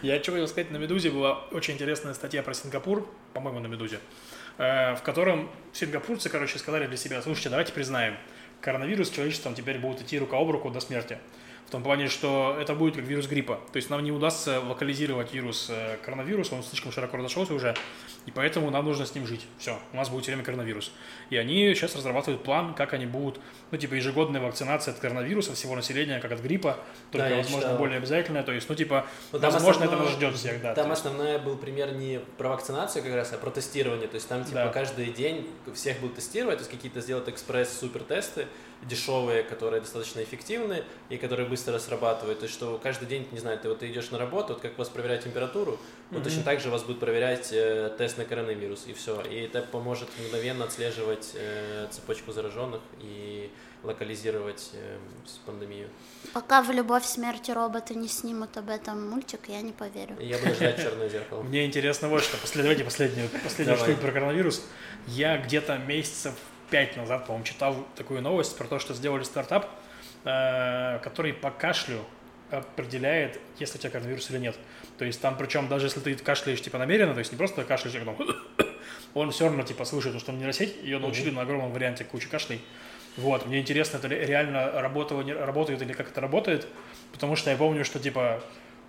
[0.02, 4.00] я что хотел сказать, на «Медузе» была очень интересная статья про Сингапур, по-моему, на «Медузе»,
[4.58, 8.18] э, в котором сингапурцы, короче, сказали для себя, слушайте, давайте признаем,
[8.60, 11.18] коронавирус с человечеством теперь будут идти рука об руку до смерти.
[11.68, 13.60] В том плане, что это будет как вирус гриппа.
[13.72, 17.76] То есть нам не удастся локализировать вирус э, коронавируса, он слишком широко разошелся уже,
[18.28, 19.46] и поэтому нам нужно с ним жить.
[19.58, 20.92] Все, у нас будет все время коронавирус.
[21.30, 25.74] И они сейчас разрабатывают план, как они будут, ну, типа, ежегодная вакцинация от коронавируса всего
[25.74, 26.76] населения, как от гриппа,
[27.10, 27.78] только, да, возможно, читал.
[27.78, 28.42] более обязательная.
[28.42, 30.74] То есть, ну, типа, ну, возможно, основное, это нас ждет всех, да.
[30.74, 34.08] Там основной был пример не про вакцинацию как раз, а про тестирование.
[34.08, 34.68] То есть там, типа, да.
[34.68, 38.46] каждый день всех будут тестировать, то есть какие-то сделать экспресс-супер-тесты,
[38.82, 42.40] дешевые, которые достаточно эффективны и которые быстро срабатывают.
[42.40, 44.76] То есть, что каждый день, не знаю, ты вот ты идешь на работу, вот как
[44.78, 45.78] вас проверяют температуру, mm-hmm.
[46.10, 49.22] вот точно так же вас будут проверять э, тест на коронавирус, и все.
[49.22, 53.50] И это поможет мгновенно отслеживать э, цепочку зараженных и
[53.82, 54.98] локализировать э,
[55.46, 55.88] пандемию.
[56.34, 60.16] Пока в «Любовь, смерти роботы» не снимут об этом мультик, я не поверю.
[60.20, 61.42] Я буду ждать «Черное зеркало».
[61.42, 62.36] Мне интересно вот что.
[62.54, 64.62] Давайте последнюю, последнюю штуку про коронавирус.
[65.06, 66.34] Я где-то месяцев
[66.70, 69.70] пять назад, по-моему, читал такую новость про то, что сделали стартап,
[70.24, 72.04] э, который по кашлю
[72.50, 74.56] определяет, есть ли у тебя коронавирус или нет.
[74.98, 77.96] То есть там, причем даже если ты кашляешь типа намеренно, то есть не просто кашляешь,
[77.96, 78.36] а потом
[79.14, 82.60] он все равно типа слышит, что он нейросеть, ее научили на огромном варианте кучи кашлей.
[83.16, 86.66] Вот, мне интересно, это реально работает, работает или как это работает,
[87.12, 88.42] потому что я помню, что типа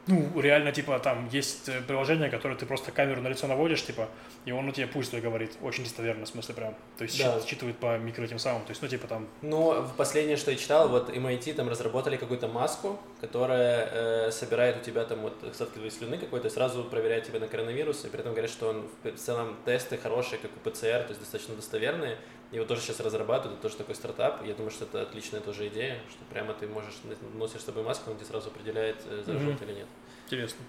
[0.08, 4.10] ну, реально, типа, там есть э, приложение, которое ты просто камеру на лицо наводишь, типа,
[4.46, 5.52] и он у тебя пусть твой говорит.
[5.62, 6.76] Очень достоверно, в смысле, прям.
[6.98, 7.40] То есть да.
[7.42, 8.64] считывает по микро тем самым.
[8.64, 9.28] То есть, ну, типа там.
[9.42, 14.80] Ну, последнее, что я читал, вот MIT там разработали какую-то маску, которая э, собирает у
[14.84, 18.34] тебя там вот остатки твоей слюны какой-то, сразу проверяет тебя на коронавирус, и при этом
[18.34, 22.18] говорят, что он в целом тесты хорошие, как у ПЦР, то есть достаточно достоверные,
[22.52, 24.44] Его тоже сейчас разрабатывают, это тоже такой стартап.
[24.46, 26.96] Я думаю, что это отличная тоже идея, что прямо ты можешь
[27.36, 29.64] носишь с собой маску, он тебе сразу определяет, э, заражен Мгм.
[29.66, 29.88] или нет.
[30.26, 30.60] Интересно.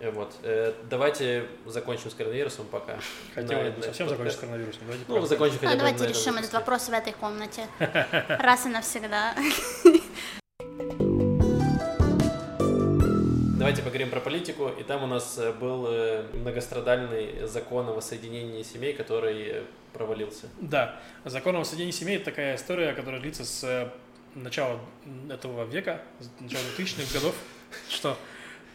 [0.00, 0.34] Э, Вот.
[0.42, 2.98] Э, Давайте закончим с коронавирусом пока.
[3.34, 4.80] Хотел На- бы на совсем этот закончить с коронавирусом.
[4.86, 7.66] Давайте Ну, закончим хотя А бы давайте решим этот вопрос в этой комнате.
[8.28, 9.34] Раз и навсегда.
[13.68, 14.68] Давайте поговорим про политику.
[14.68, 20.48] И там у нас э, был э, многострадальный закон о воссоединении семей, который э, провалился.
[20.58, 23.92] Да, закон о воссоединении семей– это такая история, которая длится с
[24.34, 24.80] начала
[25.28, 27.34] этого века, с начала 2000-х годов.
[27.90, 28.16] Что?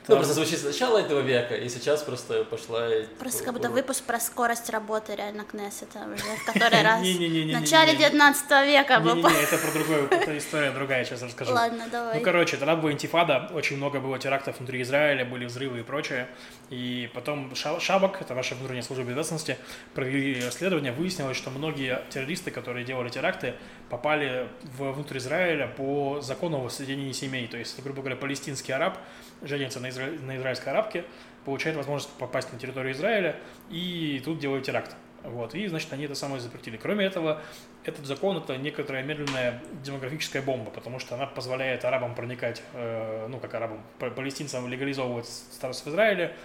[0.07, 2.89] Ну, просто звучит с начала этого века, и сейчас просто пошла...
[3.19, 7.01] Просто как будто выпуск про скорость работы реально Кнессета уже в который раз.
[7.01, 9.15] В начале 19 века был.
[9.15, 11.53] Не-не-не, это про другое, это история другая, сейчас расскажу.
[11.53, 12.17] Ладно, давай.
[12.17, 16.27] Ну, короче, тогда была интифада, очень много было терактов внутри Израиля, были взрывы и прочее.
[16.69, 19.57] И потом Ша- Шабак, это ваша внутренняя служба безопасности,
[19.93, 23.53] провели расследование, выяснилось, что многие террористы, которые делали теракты,
[23.89, 27.47] попали в внутрь Израиля по закону о воссоединении семей.
[27.47, 28.97] То есть, грубо говоря, палестинский араб
[29.43, 31.06] женится на, изра- на израильской арабке,
[31.45, 33.36] получает возможность попасть на территорию Израиля
[33.69, 34.95] и тут делает теракт.
[35.23, 36.75] Вот, и, значит, они это самое запретили.
[36.75, 37.41] Кроме этого,
[37.86, 43.39] этот закон это некоторая медленная демографическая бомба, потому что она позволяет арабам проникать, э, ну
[43.39, 46.36] как арабам, па- палестинцам легализовывать старость в Израиле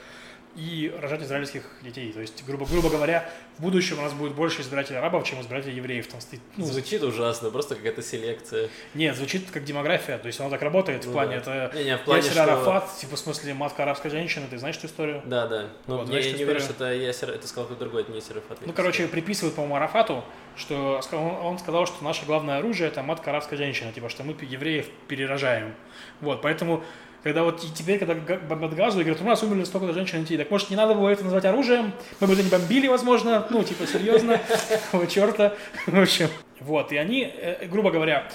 [0.59, 2.11] и рожать израильских детей.
[2.13, 5.77] То есть, грубо, грубо говоря, в будущем у нас будет больше избирателей арабов, чем избирателей
[5.77, 6.09] евреев.
[6.09, 8.69] Там стоит, ну, Звучит ужасно, просто какая-то селекция.
[8.95, 11.67] нет, звучит как демография, то есть оно так работает в Ну плане, да.
[11.67, 14.77] это Не-не, в плане, Ясер что- Арафат, типа в смысле матка арабской женщины, ты знаешь
[14.79, 15.23] эту историю?
[15.25, 15.69] Да, да.
[15.87, 16.47] Но Вот, я, я не историю?
[16.49, 18.59] уверен, что это Ясер, это сказал кто-то другой, это не Серафат.
[18.67, 20.25] Ну, короче, приписывают, по-моему, Арафату,
[20.57, 24.35] что он, он сказал, что наше главное оружие это матка арабская женщина, типа, что мы
[24.41, 25.75] евреев перерожаем.
[26.21, 26.83] Вот, поэтому,
[27.23, 30.39] когда вот теперь, когда бомбят газу, и говорят, у нас умерли столько-то женщин и детей,
[30.39, 31.93] так может не надо было это назвать оружием?
[32.21, 34.41] Мы бы это не бомбили, возможно, ну, типа, серьезно,
[34.85, 35.55] какого черта,
[35.87, 36.29] в общем.
[36.61, 38.29] Вот, и они, э, грубо говоря,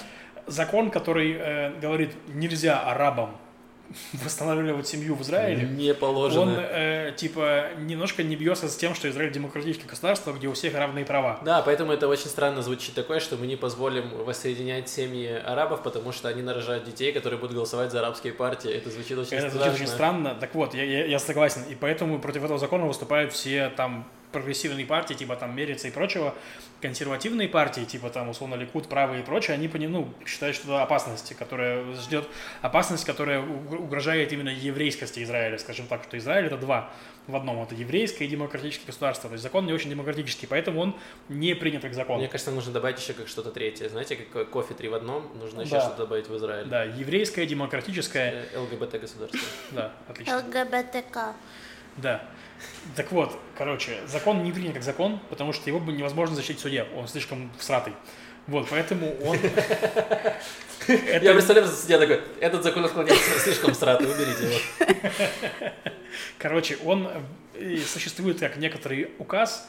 [0.46, 3.36] закон, который э, говорит, нельзя арабам
[4.24, 6.56] восстанавливать семью в Израиле, Не он, положено.
[6.58, 11.04] э, типа, немножко не бьется с тем, что Израиль демократическое государство, где у всех равные
[11.04, 11.40] права.
[11.44, 16.12] Да, поэтому это очень странно звучит такое, что мы не позволим воссоединять семьи арабов, потому
[16.12, 18.70] что они нарожают детей, которые будут голосовать за арабские партии.
[18.70, 19.60] Это звучит очень Это страшно.
[19.70, 20.34] звучит очень странно.
[20.38, 21.62] Так вот, я, я, я согласен.
[21.70, 24.06] И поэтому против этого закона выступают все там
[24.38, 26.34] прогрессивные партии, типа там Мерица и прочего,
[26.82, 30.82] консервативные партии, типа там условно Ликут, правые и прочее, они пони- ну, считают, что это
[30.82, 32.28] опасность, которая ждет,
[32.60, 36.90] опасность, которая уг- угрожает именно еврейскости Израиля, скажем так, что Израиль это два
[37.26, 40.94] в одном, это еврейское и демократическое государство, то есть закон не очень демократический, поэтому он
[41.30, 42.18] не принят как закон.
[42.18, 43.88] Мне кажется, нужно добавить еще как что-то третье.
[43.88, 45.80] Знаете, как кофе три в одном, нужно еще Да.
[45.80, 46.66] что-то добавить в Израиль.
[46.66, 49.40] Да, еврейское, демократическое, Э, ЛГБТ-государство.
[49.70, 50.36] да, отлично.
[50.38, 51.34] ЛГБТК.
[51.96, 52.22] Да.
[52.96, 56.62] Так вот, короче, закон не принят как закон, потому что его бы невозможно защитить в
[56.62, 57.94] суде, он слишком всратый.
[58.46, 59.38] Вот, поэтому он...
[60.88, 65.70] Я представляю, что судья такой, этот закон отклоняется слишком сратый, уберите его.
[66.38, 67.08] короче, он
[67.54, 69.66] э, существует как некоторый указ,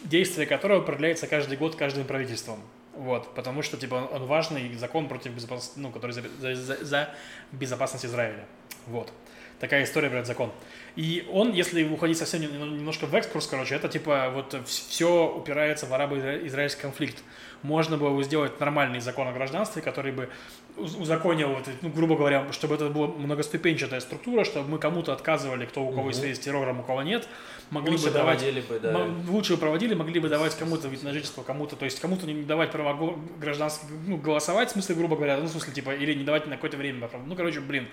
[0.00, 2.62] действие которого продляется каждый год каждым правительством.
[2.94, 7.14] Вот, потому что, типа, он важный закон против безопасности, ну, который за- за- за
[7.52, 8.46] безопасность Израиля.
[8.86, 9.12] Вот.
[9.58, 10.52] Такая история про этот закон.
[10.96, 15.86] И он, если уходить совсем нем- немножко в экскурс, короче, это типа вот все упирается
[15.86, 17.22] в арабо-израильский конфликт.
[17.62, 20.28] Можно было бы сделать нормальный закон о гражданстве, который бы
[20.76, 25.82] узаконил, вот, ну, грубо говоря, чтобы это была многоступенчатая структура, чтобы мы кому-то отказывали, кто
[25.82, 26.22] у кого Мгм.
[26.24, 27.28] есть террором, у кого нет,
[27.70, 28.92] могли Лучше бы давать бы, да.
[28.92, 32.42] М- Лучше проводили, могли бы давать кому-то вид на жительство, кому-то, то есть кому-то не
[32.42, 36.14] давать права го- гражданских, ну, голосовать, в смысле, грубо говоря, ну, в смысле, типа, или
[36.14, 37.88] не давать на какое-то время, ну, короче, блин,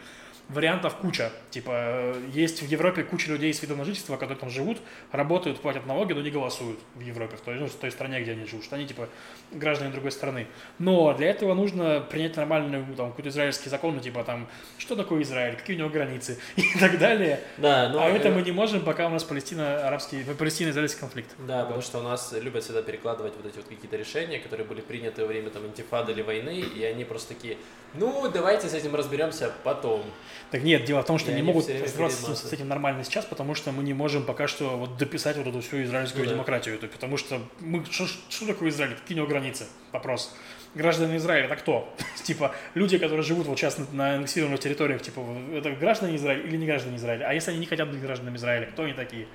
[0.49, 4.49] вариантов куча, типа, э, есть в Европе куча людей с видом на жительство, которые там
[4.49, 4.77] живут,
[5.13, 8.33] работают, платят налоги, но не голосуют в Европе, в той, ну, в той стране, где
[8.33, 9.07] они живут, что они, типа,
[9.53, 10.47] граждане другой страны.
[10.79, 12.35] Но для этого нужно принять
[12.73, 16.37] нормальный, там, какой-то израильский закон, ну, типа, там, что такое Израиль, какие у него границы
[16.55, 17.39] и так далее.
[17.57, 21.31] Да, ну, а это э, мы не можем, пока у нас Палестино-арабский, Палестино-израильский конфликт.
[21.47, 24.81] Да, потому что у нас любят всегда перекладывать вот эти вот какие-то решения, которые были
[24.81, 27.57] приняты во время там интифады или войны, и они просто такие,
[27.93, 30.03] ну, давайте с этим разберемся потом.
[30.51, 33.55] Так нет, дело в том, что И не могут разбираться с этим, нормально сейчас, потому
[33.55, 36.35] что мы не можем пока что вот дописать вот эту всю израильскую Ну да.
[36.35, 36.79] демократию.
[36.79, 38.95] потому что мы что, что такое Израиль?
[38.95, 39.65] Какие у него границы?
[39.91, 40.33] Вопрос.
[40.75, 41.93] Граждане Израиля это кто?
[42.23, 45.21] типа люди, которые живут вот сейчас на, аннексированных территориях, типа
[45.53, 47.27] это граждане Израиля или не граждане Израиля?
[47.27, 49.27] А если они не хотят быть гражданами Израиля, кто они такие?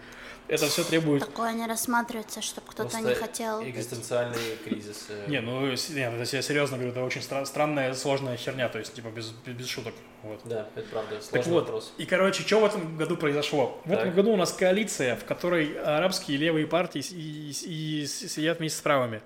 [0.48, 1.20] Это все требует...
[1.24, 3.62] Такое не рассматривается, чтобы кто-то Просто не хотел.
[3.62, 5.06] Экзистенциальный кризис.
[5.10, 8.78] э, Не, ну, нет, это я серьезно говорю, это очень стра- странная, сложная херня, то
[8.78, 9.92] есть, типа, без, без, шуток.
[10.22, 10.40] Вот.
[10.46, 11.16] Да, это правда.
[11.16, 11.92] Так Сложный вот, вопрос.
[11.98, 13.80] и, короче, что в этом году произошло?
[13.84, 14.14] В этом Так.
[14.14, 18.82] году у нас коалиция, в которой арабские левые партии и, и- и сидят вместе с
[18.82, 19.20] правыми.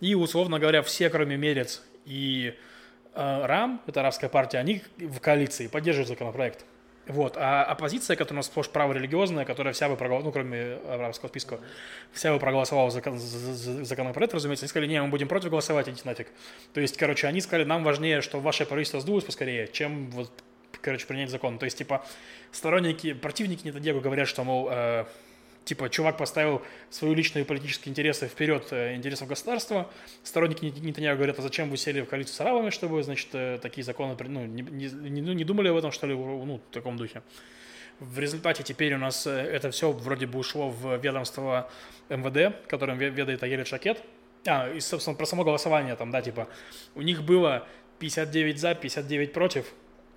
[0.00, 2.54] И, условно говоря, все, кроме Мерец и
[3.14, 6.64] э, РАМ, это арабская партия, они в коалиции поддерживают законопроект.
[7.10, 7.36] Вот.
[7.36, 11.58] А оппозиция, которая у нас сплошь праворелигиозная, которая вся бы проголосовала, ну, кроме арабского списка,
[12.12, 15.88] вся бы проголосовала за, за- за- законопроект, разумеется, они сказали, не, мы будем против голосовать,
[15.88, 16.28] идите нафиг.
[16.72, 20.30] То есть, короче, они сказали, нам важнее, что ваше правительство сдулось поскорее, чем вот,
[20.80, 21.58] короче, принять закон.
[21.58, 22.04] То есть, типа,
[22.52, 25.04] сторонники, противники Нетаньягу говорят, что, мол, э,
[25.70, 29.88] типа, чувак поставил свои личные политические интересы вперед э, интересов государства.
[30.24, 33.58] Сторонники Нет- Нетаньягу говорят, а зачем вы сели в коалицию с арабами, чтобы, значит, э,
[33.62, 36.96] такие законы, ну, не, не- ну, не думали об этом, что ли, ну, в таком
[36.96, 37.22] духе.
[38.00, 41.70] В результате теперь у нас э, это все вроде бы ушло в ведомство
[42.08, 44.02] МВД, которым ве- ведает Агелит Шакет.
[44.46, 46.48] А, и, собственно, про само голосование там, да, типа,
[46.96, 47.68] у них было
[48.00, 49.66] 59 за, 59 против,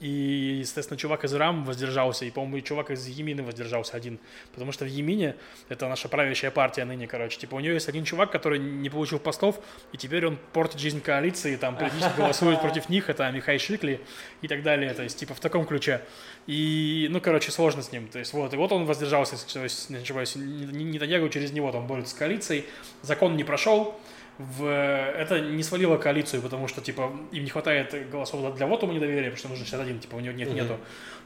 [0.03, 4.19] и, естественно, чувак из РАМ воздержался, и, по-моему, и чувак из Емины воздержался один.
[4.51, 5.35] Потому что в Емине,
[5.69, 9.19] это наша правящая партия ныне, короче, типа у нее есть один чувак, который не получил
[9.19, 9.63] постов,
[9.93, 14.01] и теперь он портит жизнь коалиции, там политически голосует против них, это Михай Шикли
[14.41, 16.01] и так далее, то есть, типа, в таком ключе.
[16.47, 18.09] И, ну, короче, сложно с ним.
[18.09, 21.87] То есть, вот, и вот он воздержался, если не ошибаюсь, не Нетаньягу через него там
[21.87, 22.65] борется с коалицией,
[23.03, 23.97] закон не прошел,
[24.38, 29.30] в, это не свалило коалицию, потому что, типа, им не хватает голосов для- вотума недоверия,
[29.30, 30.78] потому что нужно 61, типа, у него нет, нету.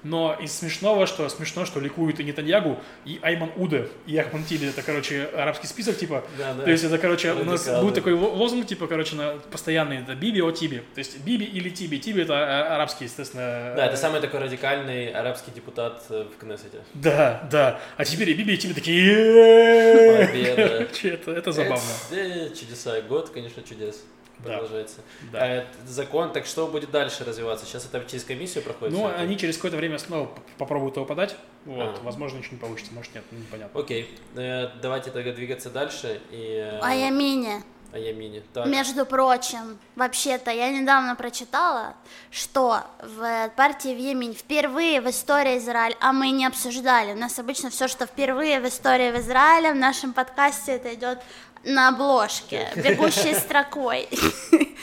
[0.04, 4.68] Но из смешного, что смешно, что ликуют и Нетаньягу, и Айман Уде, и Ахман Тиби,
[4.68, 6.64] это, короче, арабский список, типа, Да, да.
[6.66, 10.14] то есть это, короче, у нас будет такой ло- лозунг, типа, короче, на постоянный, это
[10.14, 10.84] Биби о Тиби.
[10.94, 11.98] То есть Биби или Тиби.
[11.98, 13.74] Тиби это а, арабский, естественно.
[13.76, 16.78] Да, это самый такой радикальный арабский депутат э, в Кнессете.
[16.94, 17.80] Да, да.
[17.98, 19.16] А теперь и Биби, и Тиби такие...
[20.56, 21.82] Короче, это, это забавно.
[22.58, 22.97] Чудеса.
[23.02, 24.04] Год, конечно, чудес.
[24.44, 24.98] Продолжается.
[25.32, 25.40] Да.
[25.42, 27.66] А, это закон, так что будет дальше развиваться?
[27.66, 28.94] Сейчас это через комиссию проходит?
[28.94, 29.22] Ну, всё это?
[29.22, 30.30] они через какое-то время снова
[30.60, 31.36] попробуют его подать.
[31.66, 31.98] Вот.
[32.00, 32.04] А.
[32.04, 33.80] Возможно, ничего не получится, может нет, ну, непонятно.
[33.80, 36.22] Окей, Э, давайте тогда двигаться дальше.
[36.30, 37.64] И, э, О Ямине.
[37.94, 38.44] о Ямине.
[38.54, 38.68] Так.
[38.68, 41.96] Между прочим, вообще-то я недавно прочитала,
[42.30, 47.40] что в партии в Йемене впервые в истории Израиля, а мы не обсуждали, у нас
[47.40, 51.20] обычно все, что впервые в истории в Израиле, в нашем подкасте это идет
[51.68, 54.10] на обложке, бегущей строкой.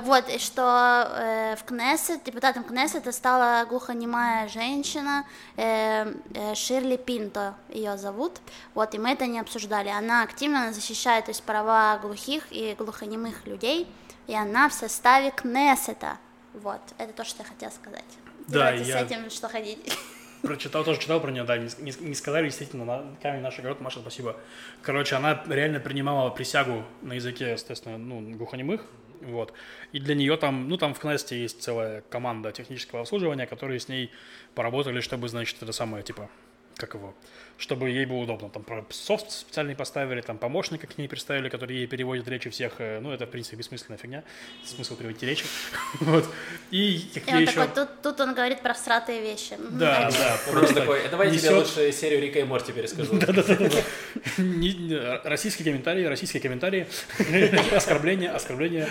[0.00, 5.26] Вот, и что э, в Кнессет, депутатом Кнессета стала глухонемая женщина
[5.58, 8.40] э, э, Ширли Пинто, ее зовут.
[8.72, 9.90] Вот, и мы это не обсуждали.
[9.90, 13.86] Она активно защищает то есть, права глухих и глухонемых людей,
[14.28, 16.16] и она в составе Кнессета.
[16.54, 18.04] Вот, это то, что я хотела сказать.
[18.48, 19.92] Да, Делайте я- с этим, что хотите.
[20.42, 23.80] Прочитал, тоже читал про нее, да, не, не- не сказали, действительно, на камень наш огород,
[23.80, 24.36] Маша, спасибо.
[24.82, 28.84] Короче, она реально принимала присягу на языке, естественно, ну, глухонемых,
[29.20, 29.52] вот.
[29.92, 33.88] И для нее там, ну, там в Кнесте есть целая команда технического обслуживания, которые с
[33.88, 34.10] ней
[34.56, 36.28] поработали, чтобы, значит, это самое, типа,
[36.76, 37.14] как его,
[37.62, 38.50] чтобы ей было удобно.
[38.50, 42.72] Там про софт специальный поставили, там помощника к ней представили, который ей переводит речи всех.
[42.78, 44.24] э, Ну, это, в принципе, бессмысленная фигня.
[44.64, 45.44] Смысл переводить речи.
[46.00, 46.24] Вот.
[46.72, 47.52] И И какие он еще...
[47.52, 49.56] такой, тут, тут он говорит про всратые вещи.
[49.70, 53.14] Да, да, Просто такой, давай я тебе лучше серию Рика и Морти перескажу.
[54.38, 56.88] Не- Российские комментарии, российские комментарии,
[57.76, 58.88] оскорбления, оскорбления,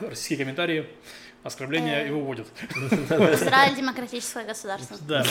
[0.00, 0.86] российские комментарии,
[1.42, 2.08] оскорбления Э.
[2.08, 2.46] и уводят.
[2.74, 4.96] Израиль демократическое государство.
[5.00, 5.24] Да.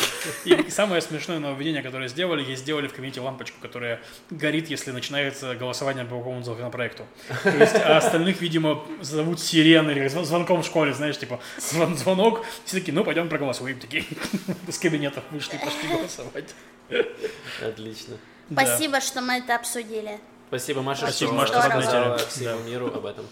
[0.45, 5.55] И самое смешное нововведение, которое сделали, есть сделали в комитете лампочку, которая горит, если начинается
[5.55, 7.05] голосование по какому-то законопроекту.
[7.43, 11.95] То есть, а остальных, видимо, зовут сирены или звон- звонком в школе, знаешь, типа звон-
[11.97, 14.05] звонок, все такие, ну пойдем проголосуем, такие
[14.67, 16.53] из кабинетов вышли, пошли голосовать.
[17.65, 18.17] Отлично.
[18.49, 18.65] Да.
[18.65, 20.19] Спасибо, что мы это обсудили.
[20.49, 23.25] Спасибо, Маша, Спасибо, что Маша, что рассказала всему миру об этом.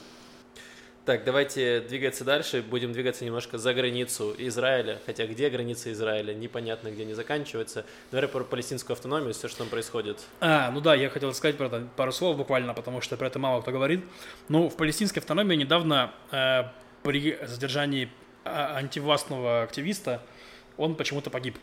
[1.10, 2.62] Так, давайте двигаться дальше.
[2.62, 5.02] Будем двигаться немножко за границу Израиля.
[5.08, 7.84] Хотя где граница Израиля, непонятно, где они заканчиваются.
[8.12, 10.20] Давай про палестинскую автономию, все, что там происходит.
[10.40, 13.40] А, ну да, я хотел сказать про это пару слов буквально, потому что про это
[13.40, 14.06] мало кто говорит.
[14.50, 16.66] Ну, в палестинской автономии недавно э,
[17.02, 18.12] при задержании
[18.46, 20.22] а, антивластного активиста
[20.78, 21.58] он почему-то погиб.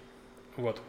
[0.56, 0.80] Вот.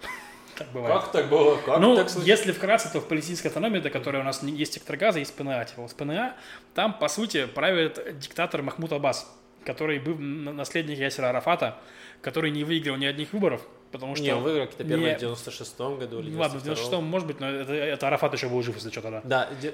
[0.58, 1.12] Так бывает.
[1.12, 1.58] так было?
[1.66, 2.40] Как ну, так случилось?
[2.40, 5.64] если вкратце, то в палестинской автономии, до которой у нас есть сектор газа, есть ПНА.
[5.66, 6.36] Типа, с ПНА
[6.74, 9.32] там, по сути, правит диктатор Махмуд Аббас,
[9.66, 11.78] который был наследник Ясера Арафата,
[12.22, 14.24] который не выиграл ни одних выборов, потому что...
[14.24, 16.74] Не, он выиграл какие-то первые не- в 96-м году или Ну, Ладно, в 92-м.
[16.74, 19.22] 96-м, может быть, но это, это Арафат еще был жив, если что-то, да.
[19.24, 19.50] Да,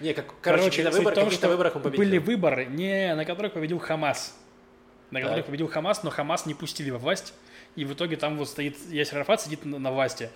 [0.00, 2.04] Не, как, короче, Короче, на суть выбор, в том, что выборах он победил.
[2.04, 4.36] были выборы, не, на которых победил Хамас.
[5.10, 7.34] На которых победил Хамас, но Хамас не пустили во власть.
[7.78, 10.30] И в итоге там вот стоит Ясер Арафат сидит на, на власти.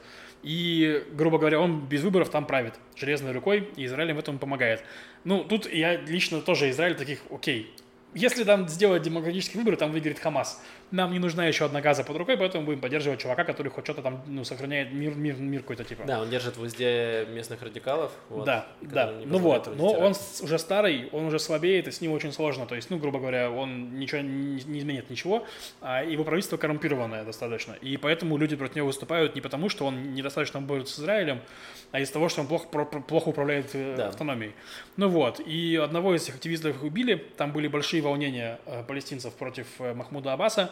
[0.44, 4.38] И, грубо говоря, он без выборов там правит железной рукой, и Израиль им в этом
[4.38, 4.84] помогает.
[5.24, 7.74] Ну, тут я лично тоже Израиль таких, окей,
[8.14, 10.62] если там сделать демократические выборы, там выиграет Хамас
[10.92, 14.02] нам не нужна еще одна газа под рукой, поэтому будем поддерживать чувака, который хоть что-то
[14.02, 16.04] там, ну, сохраняет мир, мир, мир какой-то типа.
[16.06, 18.12] Да, он держит в узде местных радикалов.
[18.28, 19.12] Вот, да, да.
[19.24, 22.66] Ну вот, но он уже старый, он уже слабеет, и с ним очень сложно.
[22.66, 25.46] То есть, ну, грубо говоря, он ничего не, не изменит ничего,
[25.80, 27.72] а его правительство коррумпированное достаточно.
[27.80, 31.40] И поэтому люди против него выступают не потому, что он недостаточно борется с Израилем,
[31.90, 34.08] а из-за того, что он плохо, плохо управляет э, да.
[34.08, 34.54] автономией.
[34.96, 39.66] Ну вот, и одного из этих активистов убили, там были большие волнения э, палестинцев против
[39.78, 40.70] э, Махмуда Аббаса,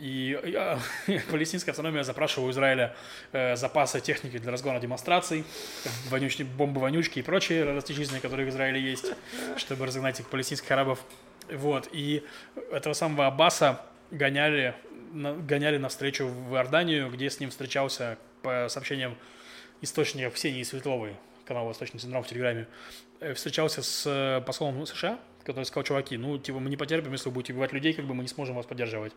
[0.00, 0.78] и я,
[1.30, 2.96] палестинская автономия запрашивала у Израиля
[3.32, 5.44] э, запасы техники для разгона демонстраций,
[6.08, 9.12] вонючки, бомбы-вонючки и прочие расточительные, которые в Израиле есть,
[9.56, 11.00] чтобы разогнать этих палестинских арабов.
[11.52, 11.88] Вот.
[11.92, 12.24] И
[12.72, 14.74] этого самого Аббаса гоняли,
[15.12, 19.16] на, гоняли навстречу в Иорданию, где с ним встречался, по сообщениям
[19.82, 22.66] источников Ксении Светловой, канал «Восточный синдром» в Телеграме,
[23.20, 27.28] э, встречался с э, послом США, который сказал, чуваки, ну, типа, мы не потерпим, если
[27.28, 29.12] вы будете убивать людей, как бы мы не сможем вас поддерживать.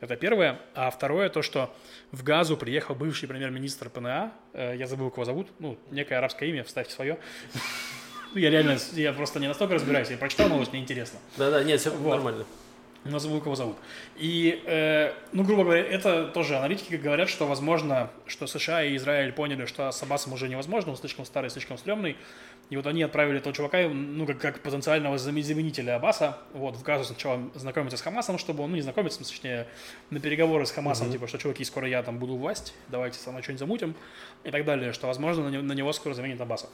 [0.00, 0.60] Это первое.
[0.74, 1.74] А второе, то, что
[2.12, 6.48] в Газу приехал бывший премьер-министр ПНА, э, я забыл, как его зовут, ну, некое арабское
[6.48, 7.18] имя, вставьте свое.
[8.34, 11.18] Ну, я реально, я просто не настолько разбираюсь, я прочитал новость, мне интересно.
[11.38, 12.10] Да-да, нет, все вот.
[12.10, 12.44] нормально.
[13.04, 13.76] Но забыл, кого зовут.
[14.16, 19.32] И, э, ну, грубо говоря, это тоже аналитики говорят, что возможно, что США и Израиль
[19.32, 22.16] поняли, что с Аббасом уже невозможно, он слишком старый, слишком стрёмный,
[22.68, 27.04] и вот они отправили этого чувака, ну, как, как потенциального заменителя Аббаса, вот, в Газу
[27.04, 29.68] сначала знакомиться с Хамасом, чтобы он, ну, не знакомиться, точнее,
[30.10, 31.12] на переговоры с Хамасом, mm-hmm.
[31.12, 33.94] типа, что, чуваки, скоро я там буду власть, давайте со мной что-нибудь замутим,
[34.44, 36.68] и так далее, что, возможно, на него скоро заменит Аббаса.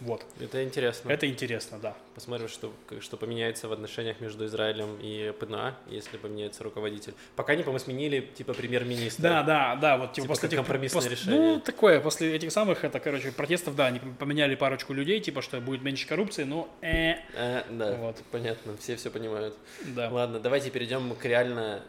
[0.00, 0.26] Вот.
[0.40, 1.10] Это интересно.
[1.10, 1.96] Это интересно, да.
[2.14, 7.14] Посмотрим, что, что поменяется в отношениях между Израилем и ПНА, если поменяется руководитель.
[7.34, 9.22] Пока не, по-моему, сменили, типа, премьер-министра.
[9.22, 10.58] Да, да, да, вот, типа, типа после этих...
[10.58, 11.54] компромиссное после, решение.
[11.54, 15.60] Ну, такое, после этих самых, это, короче, протестов, да, они поменяли парочку людей, типа, что
[15.60, 17.14] будет меньше коррупции, но э.
[17.34, 18.22] э да, вот.
[18.30, 19.54] понятно, все все понимают.
[19.84, 20.08] Да.
[20.10, 21.82] Ладно, давайте перейдем к реально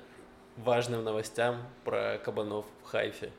[0.57, 3.29] важным новостям про кабанов в Хайфе,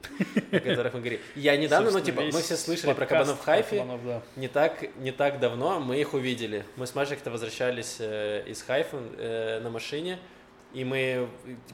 [0.53, 1.21] о которых мы говорим.
[1.35, 3.79] Я недавно, ну, типа, мы все слышали про кабанов в Хайфе.
[3.79, 4.23] Кабанов, да.
[4.37, 6.65] Не так, не так давно мы их увидели.
[6.77, 10.19] Мы с Машей как-то возвращались э, из Хайфа э, на машине,
[10.73, 11.29] и мы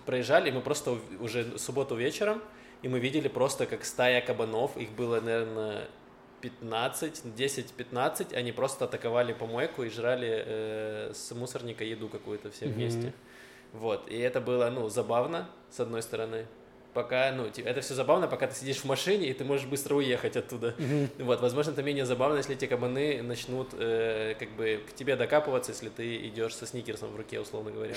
[0.07, 2.43] проезжали, и мы просто уже субботу вечером,
[2.83, 5.89] и мы видели просто как стая кабанов, их было, наверное,
[6.45, 13.09] 15, 10-15, они просто атаковали помойку и жрали э, с мусорника еду какую-то все вместе.
[13.09, 13.79] Mm-hmm.
[13.79, 16.47] Вот, и это было, ну, забавно, с одной стороны,
[16.95, 20.37] пока, ну, это все забавно, пока ты сидишь в машине, и ты можешь быстро уехать
[20.37, 20.75] оттуда.
[20.79, 21.25] Mm-hmm.
[21.25, 25.73] Вот, возможно, это менее забавно, если эти кабаны начнут, э, как бы, к тебе докапываться,
[25.73, 27.95] если ты идешь со сникерсом в руке, условно говоря.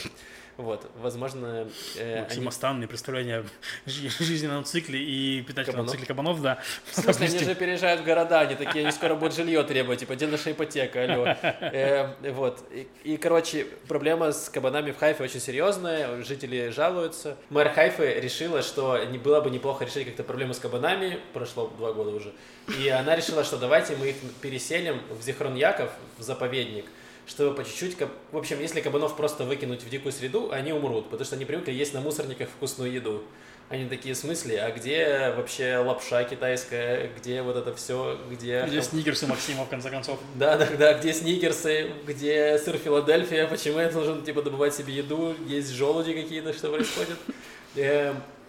[0.58, 1.68] Вот, возможно...
[1.98, 2.52] Э, Максима они...
[2.52, 3.38] странные представления
[3.86, 5.92] о жизненном цикле и питательном кабанов?
[5.92, 6.60] цикле кабанов, да.
[6.86, 10.16] В смысле, они же переезжают в города, они такие, они скоро будут жилье требовать, типа,
[10.16, 11.28] где наша ипотека, алло.
[11.62, 17.38] Э, вот, и, и, короче, проблема с кабанами в Хайфе очень серьезная, жители жалуются.
[17.50, 21.94] Мэр Хайфы решила, что не было бы неплохо решить как-то проблему с кабанами, прошло два
[21.94, 22.34] года уже,
[22.80, 26.86] и она решила, что давайте мы их переселим в Зихрон Яков, в заповедник,
[27.28, 27.98] чтобы по чуть-чуть,
[28.32, 31.72] в общем, если кабанов просто выкинуть в дикую среду, они умрут, потому что они привыкли
[31.72, 33.24] есть на мусорниках вкусную еду.
[33.70, 38.64] Они такие, в смысле, а где вообще лапша китайская, где вот это все, где...
[38.66, 40.20] Где сникерсы Максима, в конце концов.
[40.36, 45.36] Да, да, да, где сникерсы, где сыр Филадельфия, почему я должен, типа, добывать себе еду,
[45.46, 47.18] есть желуди какие-то, что происходит.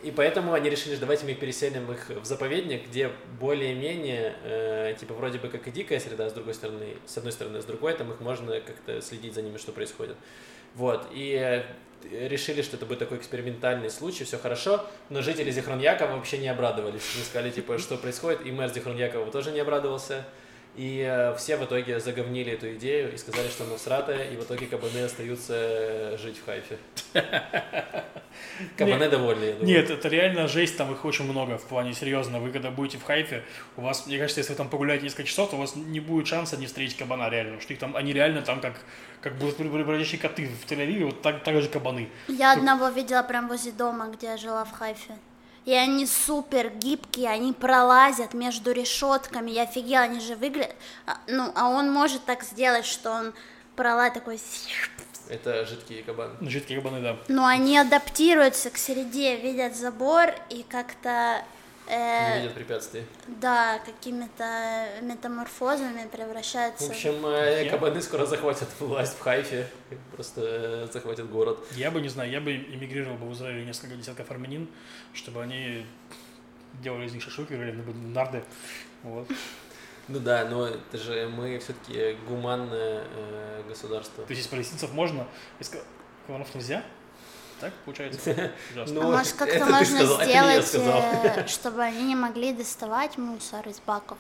[0.03, 5.14] И поэтому они решили, что давайте мы переселим их в заповедник, где более-менее, э, типа,
[5.14, 8.12] вроде бы как и дикая среда, с другой стороны, с одной стороны, с другой, там
[8.12, 10.16] их можно как-то следить за ними, что происходит.
[10.76, 16.12] Вот, и э, решили, что это будет такой экспериментальный случай, все хорошо, но жители Зихроньякова
[16.12, 17.03] вообще не обрадовались.
[17.16, 20.24] Они сказали, типа, что происходит, и мэр Зихроньякова тоже не обрадовался.
[20.78, 24.44] И э, все в итоге заговнили эту идею и сказали, что она всратая, и в
[24.44, 26.78] итоге кабаны остаются э, жить в Хайфе.
[28.76, 29.66] Кабаны довольны, я думаю.
[29.66, 32.38] Нет, это реально жесть, там их очень много, в плане серьезно.
[32.38, 33.42] Вы когда будете в Хайфе,
[33.76, 36.28] у вас, мне кажется, если вы там погуляете несколько часов, то у вас не будет
[36.28, 38.74] шанса не встретить кабана реально, что их там, они реально там как,
[39.20, 42.08] как будут бродящие коты в Тель-Авиве, вот так, так же кабаны.
[42.28, 45.16] Я одного видела прям возле дома, где я жила в Хайфе
[45.68, 51.52] и они супер гибкие, они пролазят между решетками, я офигела, они же выглядят, а, ну,
[51.54, 53.34] а он может так сделать, что он
[53.76, 54.40] пролазит такой...
[55.28, 56.32] Это жидкие кабаны.
[56.48, 57.18] Жидкие кабаны, да.
[57.28, 61.44] Но они адаптируются к среде, видят забор и как-то
[61.89, 63.05] Не э, видят препятствий.
[63.41, 66.86] да, какими-то метаморфозами В превращаются.
[66.91, 69.68] общем, э, кабаны скоро захватят власть в Хайфе,
[70.14, 71.59] просто э, захватят город.
[71.72, 74.68] Я бы, не знаю, я бы эмигрировал бы в Израиль несколько десятков армянин,
[75.14, 75.86] чтобы они
[76.82, 78.45] делали из них шашлык, играли на нарды.
[79.03, 79.26] Вот.
[80.09, 84.24] Ну да, но это же мы все-таки гуманное э, государство.
[84.24, 85.26] То есть из палестинцев можно,
[85.61, 85.82] из ка-
[86.26, 86.82] кабанов нельзя?
[87.61, 88.30] Так получается?
[88.72, 89.00] Ужасно.
[89.00, 94.18] А Ну, может, как-то можно сделать, э, чтобы они не могли доставать мусор из баков?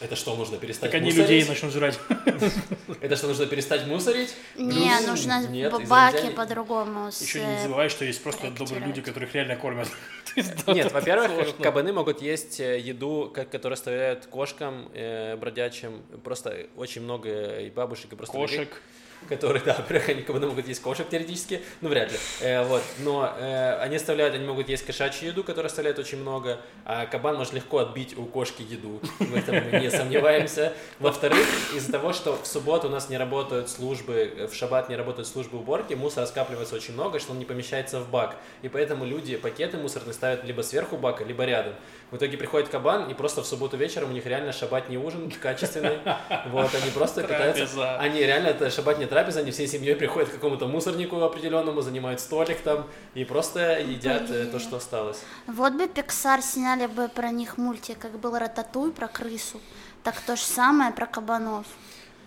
[0.00, 1.28] Это что, нужно перестать Так они мусорить?
[1.30, 2.00] людей начнут жрать.
[3.00, 4.34] Это что, нужно перестать мусорить?
[4.56, 7.12] Не, Ну, нужно нет, баки по-другому.
[7.12, 9.88] с, Еще не э, забывай, что есть просто добрые люди, которых реально кормят.
[10.66, 14.90] Нет, во-первых, кабаны могут есть э, еду, которую оставляют кошкам,
[15.38, 16.02] бродячим.
[16.24, 18.82] Просто очень много и бабушек, и просто людей, Кошек.
[19.28, 22.18] Которые, да, во-первых, они кабаны могут есть кошек теоретически, ну, вряд ли.
[22.40, 26.60] Э, вот, но э, они оставляют, они могут есть кошачью еду, которая оставляет очень много,
[26.84, 29.00] а кабан может легко отбить у кошки еду.
[29.18, 30.72] В этом мы не сомневаемся.
[30.98, 35.28] Во-вторых, из-за того, что в субботу у нас не работают службы, в шаббат не работают
[35.28, 38.36] службы уборки, мусора скапливается очень много, что он не помещается в бак.
[38.62, 41.74] И поэтому люди пакеты мусорные ставят либо сверху бака, либо рядом.
[42.10, 45.98] В итоге приходит кабан, и просто в субботу вечером у них реально шабатний ужин качественный.
[46.46, 47.66] Вот, они просто питаются...
[47.66, 47.98] Трапеза.
[47.98, 52.60] Они реально, это шабатная трапеза, они всей семьей приходят к какому-то мусорнику определенному, занимают столик
[52.60, 55.22] там и просто едят э, то, что осталось.
[55.46, 59.60] Вот бы Pixar сняли бы про них мультик, как был Рататуй про крысу.
[60.04, 61.66] Так то же самое про кабанов.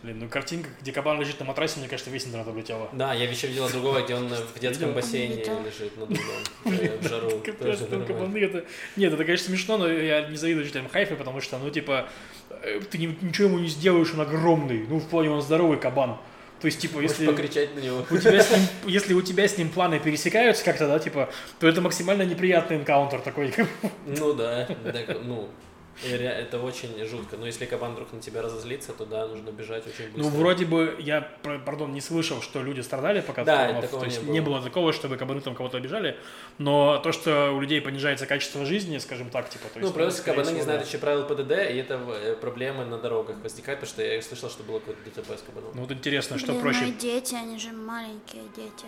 [0.04, 2.90] Блин, ну картинка, где кабан лежит на матрасе, мне кажется, весь интернет облетела.
[2.92, 7.08] Да, я еще видела другого, где он в детском бассейне лежит на другом, э, в
[7.08, 7.40] жару.
[7.46, 8.66] Капец, там кабаны это...
[8.96, 12.10] Нет, это, конечно, смешно, но я не завидую жителям Хайфа, потому что, ну, типа,
[12.50, 14.88] э, ты ни- ничего ему не сделаешь, он огромный.
[14.88, 16.18] Ну, в плане он здоровый кабан.
[16.62, 17.26] То есть, типа, Можешь если...
[17.26, 18.06] покричать на него.
[18.10, 21.68] у тебя с ним, если у тебя с ним планы пересекаются как-то, да, типа, то
[21.68, 23.54] это максимально неприятный энкаунтер такой.
[24.06, 25.50] Ну да, так, ну,
[26.04, 27.38] это очень жутко.
[27.38, 30.22] Но если кабан вдруг на тебя разозлится, то да, нужно бежать очень быстро.
[30.24, 31.22] Ну, вроде бы, я,
[31.66, 33.82] пардон, не слышал, что люди страдали пока Да, кабанов.
[33.86, 34.56] такого то есть не не было.
[34.56, 36.18] было такого, чтобы кабаны там кого-то обижали,
[36.58, 40.22] но то, что у людей понижается качество жизни, скажем так, типа, то Ну, есть, просто
[40.22, 40.88] скорее кабаны не всего, знают да.
[40.88, 44.64] еще правил ПДД, и это э, проблемы на дорогах возникают, потому что я слышал, что
[44.64, 45.72] было какое-то ДТП с кабаном.
[45.74, 46.80] Ну, вот интересно, что Блин, проще.
[46.82, 48.86] ну и дети, они же маленькие дети.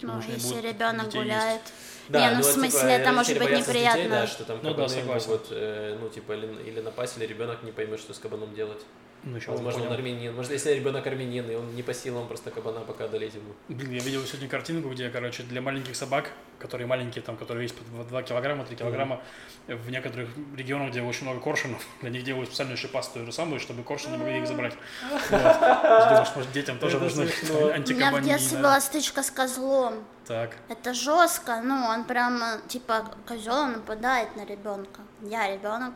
[0.00, 1.62] Ну, Может, если ребенок гуляет.
[2.08, 4.16] Да, не, ну, в вот, смысле, типа, это может быть боятся детей, неприятно.
[4.16, 5.30] да, что там Ну да, кабаны согласен.
[5.30, 8.80] могут, э, ну, типа, или, или напасть, или ребенок не поймет, что с кабаном делать.
[9.24, 10.34] Ну, еще Возможно, он армянин.
[10.34, 13.52] Может, если ребенок армянин, и он не по силам просто кабана пока одолеть ему.
[13.68, 17.78] Блин, я видел сегодня картинку, где, короче, для маленьких собак, которые маленькие, там, которые весят
[17.78, 19.20] по 2 килограмма, 3 килограмма,
[19.66, 23.60] в некоторых регионах, где очень много коршунов, для них делают специальную шипастую ту же самую,
[23.60, 24.74] чтобы коршуны не могли их забрать.
[25.30, 27.58] Думаешь, может, детям тоже нужны смешно.
[27.76, 30.04] У меня в детстве была стычка с козлом.
[30.26, 30.56] Так.
[30.68, 35.00] Это жестко, ну, он прямо, типа, козел нападает на ребенка.
[35.22, 35.94] Я ребенок.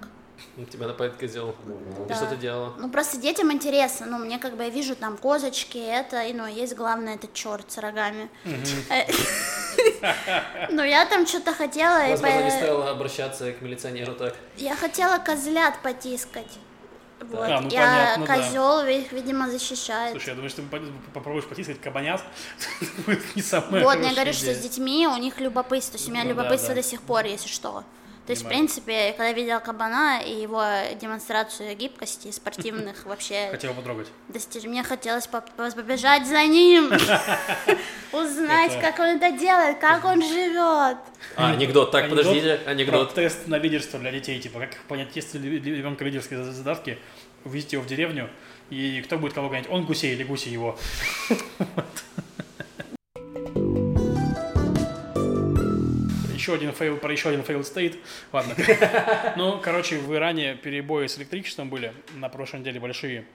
[0.70, 1.50] Тебя нападет козел.
[1.50, 2.14] И Да.
[2.14, 2.74] что ты делала?
[2.78, 6.46] Ну, просто детям интересно, ну, мне как бы, я вижу там козочки, это, и, ну,
[6.46, 8.28] есть главное, это черт с рогами.
[10.70, 14.34] Ну, я там что-то хотела, и Возможно, не стоило обращаться к милиционеру так.
[14.56, 16.58] я хотела козлят потискать.
[17.20, 18.34] Вот, А, ну, я понятно, да.
[18.36, 20.10] козел их, видимо, защищает.
[20.10, 20.80] Слушай, я думаю, что ты по-
[21.14, 22.20] попробуешь потискать кабанят,
[23.06, 26.30] будет не самое Вот, я говорю, что с детьми у них любопытство, у меня Ну
[26.30, 26.82] да, любопытство да.
[26.82, 27.84] до сих пор, если что.
[28.26, 30.62] То есть, в принципе, когда я видела кабана и его
[31.00, 34.06] демонстрацию гибкости, спортивных вообще Хотела потрогать.
[34.28, 34.62] достиж...
[34.64, 36.86] мне хотелось по- по- побежать за ним,
[38.12, 40.98] узнать, как он это делает, как он живет.
[41.36, 41.90] А, анекдот.
[41.90, 43.12] Так, подождите, анекдот.
[43.14, 46.98] тест на лидерство для детей, типа, как понять, есть ли ли- ребенка лидерские за- задатки,
[47.44, 48.30] увезите его в деревню,
[48.70, 50.78] и кто будет кого гонять, он гусей или гуси его.
[56.42, 57.98] Еще один фейл, про еще один фейл стоит.
[58.32, 58.56] Ладно.
[59.36, 63.26] Ну, короче, в Иране перебои с электричеством были на прошлой неделе большие.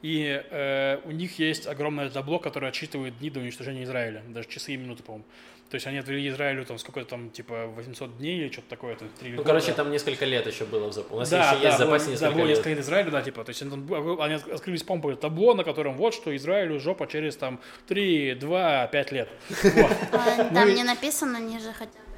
[0.00, 4.22] И э, у них есть огромное табло, которое отсчитывает дни до уничтожения Израиля.
[4.28, 5.26] Даже часы и минуты, по-моему.
[5.68, 8.96] То есть они отвели Израилю там сколько там, типа, 800 дней или что-то такое.
[8.96, 9.48] Там, три Ну, года.
[9.48, 11.14] короче, там несколько лет еще было в запасе.
[11.14, 12.48] У нас да, еще да, есть в было- запасе да, несколько было лет.
[12.48, 15.96] несколько лет Израиля, да, типа, то есть они, там- они открылись, по-моему, табло, на котором
[15.96, 19.28] вот что Израилю жопа через там 3, 2, 5 лет.
[19.64, 22.13] Ну Там и- не написано ниже хотя бы,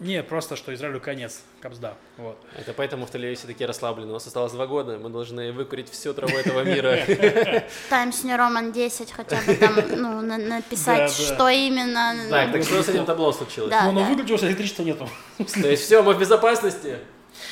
[0.00, 2.38] Не, просто, что Израилю конец, капсда, вот.
[2.58, 4.10] Это поэтому в Тель-Авиве все такие расслаблены.
[4.10, 6.96] У нас осталось два года, мы должны выкурить всю траву этого мира.
[7.90, 11.34] Times New Roman 10 хотя бы там, ну, на- написать, Да, да.
[11.34, 12.14] что именно.
[12.30, 13.70] Так, так что с этим табло случилось?
[13.70, 15.06] Да, Ну, но выключилось, электричества нету.
[15.36, 16.96] То есть все, мы в безопасности?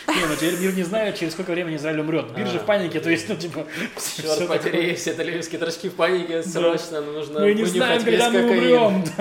[0.08, 2.36] Не, ну теперь мир не знает, через сколько времени Израиль умрет.
[2.36, 3.66] Мир же в панике, то есть, ну, типа...
[4.16, 4.58] Черт такое.
[4.58, 9.04] потери, все тель-авивские дрожки в панике, срочно, ну, нужно Мы не знаем, когда мы умрем.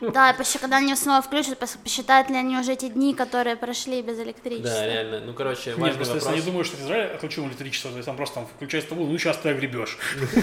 [0.00, 0.30] Да.
[0.30, 4.00] И еще когда они снова включат, пос- посчитают ли они уже эти дни, которые прошли
[4.00, 4.70] без электричества.
[4.70, 5.20] Да, реально.
[5.20, 8.16] Ну, короче, Нет, важный просто если не думаю, что Израиль отключил электричество, то есть там
[8.16, 9.98] просто там включается табу, ну сейчас ты огребешь.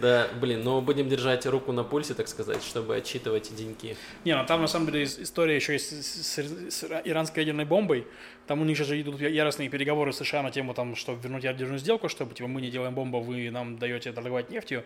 [0.00, 3.96] Да, блин, ну будем держать руку на пульсе, так сказать, чтобы отчитывать деньги.
[4.24, 7.64] Не, ну там на самом деле ис- история еще есть с, с- с иранской ядерной
[7.64, 8.06] бомбой.
[8.46, 11.78] Там у них же идут яростные переговоры с США на тему, там, чтобы вернуть ядерную
[11.78, 14.84] сделку, чтобы типа мы не делаем бомбу, вы нам даете торговать нефтью.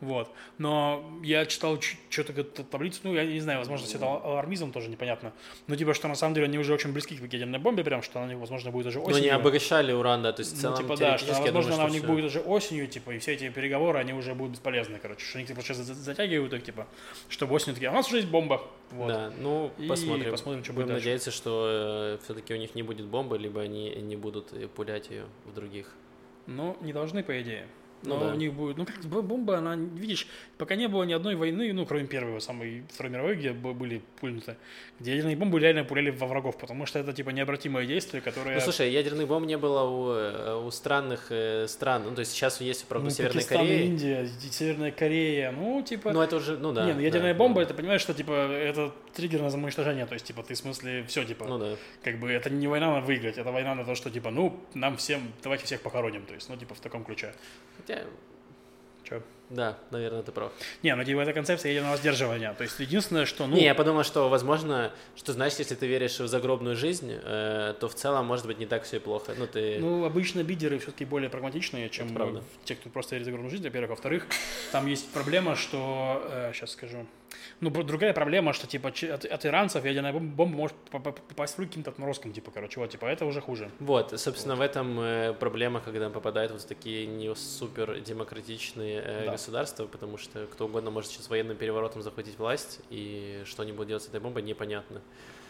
[0.00, 0.30] Вот.
[0.56, 4.88] Но я читал что-то таблицу, ну, я не знаю, возможно, все это ал- алармизм тоже
[4.88, 5.32] непонятно.
[5.66, 8.20] Но типа, что на самом деле они уже очень близки к ядерной бомбе, прям, что
[8.22, 9.18] она, возможно, будет уже Но осенью.
[9.20, 11.84] они обогащали уран, да, то есть в Ну, целом типа, да, что, возможно, думаю, она
[11.84, 14.98] у что них будет уже осенью, типа, и все эти переговоры, они уже будут бесполезны,
[15.02, 16.86] короче, что они типа, сейчас за- затягивают их, типа,
[17.28, 18.62] чтобы осенью такие, а у нас уже есть бомба.
[18.92, 19.08] Вот.
[19.08, 20.30] Да, ну, И посмотрим.
[20.30, 21.06] посмотрим, что Будем будет дальше.
[21.08, 25.54] надеяться, что все-таки у них не будет бомбы, либо они не будут пулять ее в
[25.54, 25.92] других.
[26.46, 27.66] Ну, не должны, по идее.
[28.02, 28.32] Ну Но да.
[28.32, 30.26] у них будет, ну, как бомба, она, видишь,
[30.56, 34.56] пока не было ни одной войны, ну, кроме первой, самой Второй мировой, где были пульнуты,
[34.98, 38.54] где ядерные бомбы реально пуляли во врагов, потому что это, типа, необратимое действие, которое...
[38.54, 42.04] Ну, слушай, ядерных бомб не было у, э, у странных э, стран.
[42.04, 43.86] Ну, то есть сейчас есть, правда, ну, Пакистан, Кореи.
[43.86, 46.12] Индия, Северная Корея, ну, типа...
[46.12, 46.86] Ну, это уже, ну да.
[46.86, 47.62] не, ну ядерная да, бомба, да.
[47.64, 51.24] это понимаешь, что типа это триггер на самоуничтожение, то есть типа ты в смысле все
[51.24, 51.76] типа, Ну да.
[52.02, 54.96] как бы это не война на выиграть, это война на то, что типа ну нам
[54.96, 57.34] всем давайте всех похороним, то есть ну типа в таком ключе.
[57.90, 58.04] Хотя,
[59.04, 59.22] Чё?
[59.48, 60.52] да, наверное, ты прав.
[60.82, 64.04] Не, ну типа это концепция ядерного сдерживания, то есть единственное, что ну Не, я подумал,
[64.04, 68.46] что, возможно, что, знаешь, если ты веришь в загробную жизнь, э, то в целом, может
[68.46, 69.34] быть, не так все и плохо.
[69.36, 69.78] Ну, ты...
[69.80, 73.90] Ну, обычно бидеры все-таки более прагматичные, чем те, кто просто верит в загробную жизнь, во-первых.
[73.90, 74.26] Во-вторых,
[74.72, 76.50] там есть проблема, что...
[76.54, 77.06] сейчас скажу.
[77.60, 81.54] Ну, другая проблема, что, типа, от, от иранцев ядерная бом- бомба может по- по- попасть
[81.54, 83.70] в руки каким-то отморозкам, типа, короче, вот, типа, это уже хуже.
[83.80, 89.24] Вот, собственно, в этом э, проблема, когда попадают вот в такие не супер демократичные э,
[89.26, 89.32] Да.
[89.32, 93.88] государства, потому что кто угодно может сейчас военным переворотом захватить власть, и что они будут
[93.88, 95.00] делать с этой бомбой, непонятно.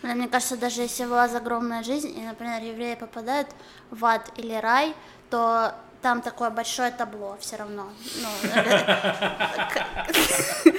[0.03, 3.49] Мне кажется, даже если была загромная жизнь, и, например, евреи попадают
[3.91, 4.95] в ад или рай,
[5.29, 7.91] то там такое большое табло все равно.
[8.23, 10.73] Ну, э,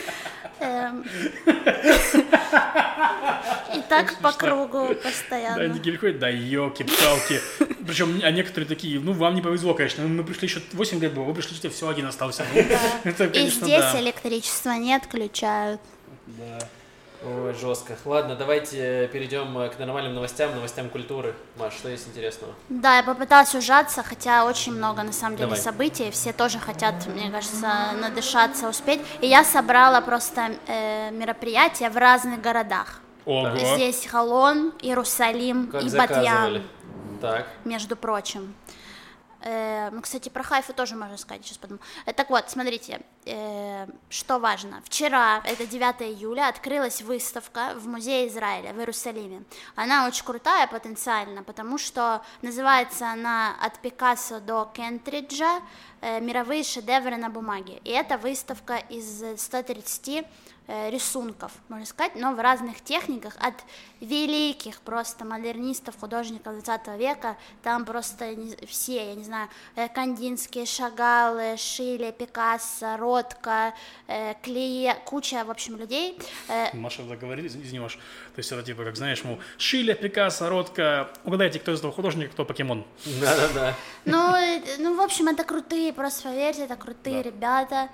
[3.76, 5.64] И так по кругу Да, постоянно.
[5.64, 7.41] они такие приходят, да елки-палки.
[7.86, 11.24] Причем, а некоторые такие, ну, вам не повезло, конечно, мы пришли еще 8 лет было,
[11.24, 12.45] вы пришли, все один остался.
[12.53, 13.99] И здесь да.
[13.99, 15.82] электричество не отключают.
[16.28, 16.59] Да.
[17.24, 17.95] Ой, жестко.
[18.05, 21.36] Ладно, давайте перейдем э, к нормальным новостям, новостям культуры.
[21.57, 22.53] Маш, что есть интересного?
[22.69, 25.61] Да, я попыталась ужаться, хотя очень много на самом деле Давай.
[25.61, 27.67] событий, все тоже хотят, мне кажется,
[27.99, 29.01] надышаться, успеть.
[29.22, 33.01] И я собрала просто э, мероприятия в разных городах.
[33.26, 33.55] Ого.
[33.55, 36.63] Здесь Холон, Иерусалим Как и заказывали?
[36.63, 36.63] Батьян,
[37.22, 37.47] Так.
[37.65, 38.55] между прочим.
[39.44, 41.82] Ну, кстати, про Хайфу тоже можно сказать, сейчас подумаю.
[42.06, 44.82] Э, так вот, смотрите, э, что важно.
[44.86, 49.44] Вчера, это 9 июля, открылась выставка в Музее Израиля в Иерусалиме.
[49.76, 55.62] Она очень крутая потенциально, потому что называется она «От Пикассо до Кентриджа.
[56.02, 57.82] э, Мировые шедевры на бумаге».
[57.84, 60.24] И это выставка из 130 э,
[60.68, 63.55] рисунков, можно сказать, но в разных техниках от
[63.99, 68.36] великих просто модернистов, художников 20 века, там просто
[68.68, 73.74] все, я не знаю, э, Кандинские, Шагалы, Шиле, Пикассо, Ротко,
[74.07, 76.18] э, Клее, куча, в общем, людей.
[76.47, 77.95] Э, Маша заговорили, извини, Маш.
[78.36, 81.09] То есть это типа, как знаешь, мол, Шиля, Пикассо, Ротко.
[81.24, 82.86] Угадайте, кто из этого художника, кто покемон.
[83.20, 83.76] Да-да-да.
[84.05, 87.30] Ну, э, ну, в общем, это крутые, просто поверьте, это крутые Да.
[87.30, 87.89] ребята.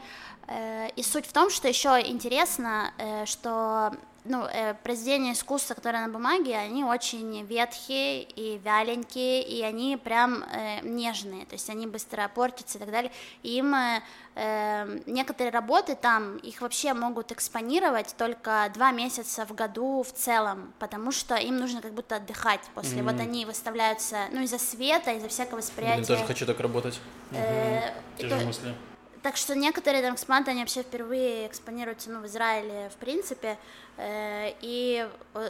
[0.48, 3.92] Э, И суть в том, что еще интересно, э, что
[4.30, 10.44] ну, э, произведения искусства, которые на бумаге, они очень ветхие и вяленькие, и они прям
[10.44, 13.12] э, нежные, то есть они быстро портятся и так далее.
[13.44, 14.02] И им э,
[14.36, 20.74] э, некоторые работы там, их вообще могут экспонировать только два месяца в году в целом,
[20.80, 23.04] потому что им нужно как будто отдыхать после.
[23.04, 25.96] Вот они выставляются, ну, из-за света, из-за всякого восприятия.
[26.04, 27.00] Блин, тоже хочу так работать.
[27.32, 28.74] Э, Те же мысли.
[29.28, 33.58] Так что некоторые там экспонаты, они вообще впервые экспонируются, ну, в Израиле, в принципе,
[33.98, 35.06] э, и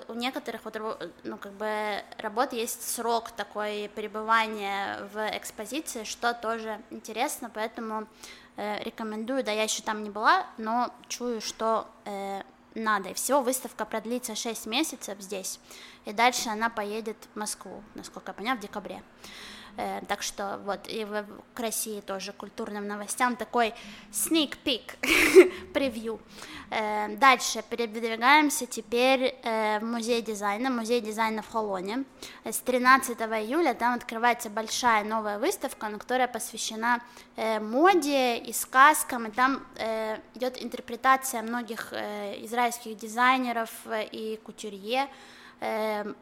[0.08, 0.82] у, некоторых вот,
[1.24, 8.08] ну, как бы работ есть срок такой пребывания в экспозиции, что тоже интересно, поэтому
[8.56, 12.42] э, рекомендую, да, я еще там не была, но чую, что э,
[12.74, 15.60] надо, и всего выставка продлится 6 месяцев здесь,
[16.06, 19.04] и дальше она поедет в Москву, насколько я поняла, в декабре.
[19.78, 21.24] Э, так что вот и в,
[21.54, 23.74] к России тоже культурным новостям такой
[24.12, 24.98] sneak peek,
[25.74, 26.20] превью.
[26.72, 32.06] Э, дальше передвигаемся теперь э, в музей дизайна, музей дизайна в Холоне.
[32.44, 37.02] С 13 июля там открывается большая новая выставка, которая посвящена
[37.36, 44.38] э, моде и сказкам, и там э, идет интерпретация многих э, израильских дизайнеров э, и
[44.38, 45.08] кутюрье,
[45.60, 46.14] э,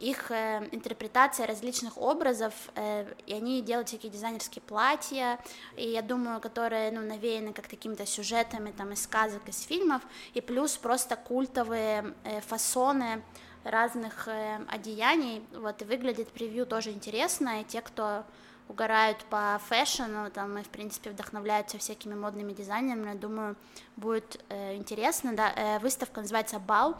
[0.00, 5.38] их э, интерпретация различных образов, э, и они делают всякие дизайнерские платья,
[5.76, 10.02] и я думаю, которые, ну, навеяны как такими-то сюжетами, там, из сказок, из фильмов,
[10.34, 13.22] и плюс просто культовые э, фасоны
[13.64, 18.24] разных э, одеяний, вот, и выглядит превью тоже интересно, и те, кто
[18.68, 23.56] угорают по фэшну, там, и, в принципе, вдохновляются всякими модными дизайнерами, думаю,
[23.96, 26.96] будет э, интересно, да, э, выставка называется «Бал»,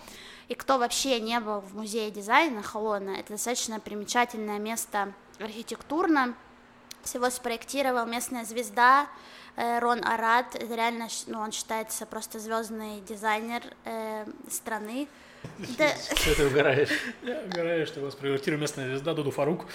[0.48, 6.34] и кто вообще не был в музее дизайна Холона, это достаточно примечательное место архитектурно,
[7.02, 9.06] всего спроектировал местная звезда
[9.56, 15.08] э, Рон Арат, реально, ну, он считается просто звездный дизайнер э, страны,
[15.76, 15.88] да.
[16.14, 16.88] Что ты угораешь?
[17.22, 19.66] Я угораю, что его спроектировала местная звезда Дуду Фарук.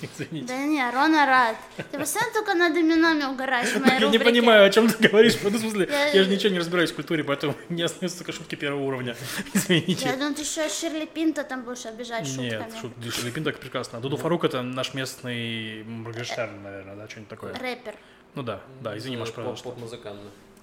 [0.00, 0.46] Извините.
[0.46, 1.56] Да не, Рона рад.
[1.90, 5.36] Ты постоянно только над именами угораешь в моей Я не понимаю, о чем ты говоришь.
[5.42, 8.54] Ну, в смысле, я же ничего не разбираюсь в культуре, поэтому не остаются только шутки
[8.54, 9.16] первого уровня.
[9.54, 10.06] Извините.
[10.06, 13.02] Я думаю, ты еще Ширли Пинта там будешь обижать шутками.
[13.02, 14.00] Нет, Ширли Пинта прекрасно.
[14.00, 17.54] Дуду Фарук это наш местный Моргенштерн, наверное, да, что-нибудь такое.
[17.54, 17.94] Рэпер.
[18.34, 19.64] Ну да, да, извини, Маш, пожалуйста.
[19.64, 20.20] Поп-музыкант.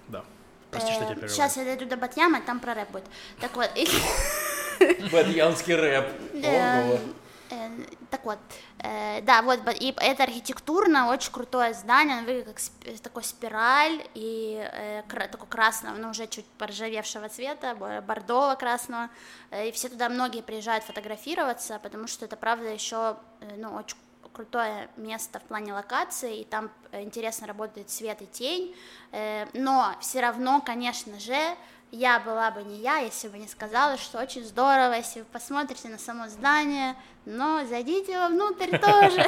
[0.08, 0.24] Да.
[0.70, 3.04] Прости, что тебя Сейчас я дойду до Батьяма, там про рэп будет.
[3.40, 3.70] Так вот.
[5.12, 6.06] Батьямский рэп.
[7.50, 7.68] Э,
[8.10, 8.38] так вот,
[8.78, 12.46] э, да, вот, и это архитектурно очень крутое здание, оно выглядит
[12.84, 17.74] как такой спираль, и э, такой красного, ну, уже чуть поржавевшего цвета,
[18.06, 19.10] бордового красного,
[19.52, 23.16] и все туда многие приезжают фотографироваться, потому что это, правда, еще,
[23.56, 23.96] ну, очень
[24.32, 28.74] крутое место в плане локации, и там э, интересно работает свет и тень,
[29.12, 31.36] э, но все равно, конечно же,
[31.92, 35.88] я была бы не я, если бы не сказала, что очень здорово, если вы посмотрите
[35.88, 39.26] на само здание, но зайдите вовнутрь тоже.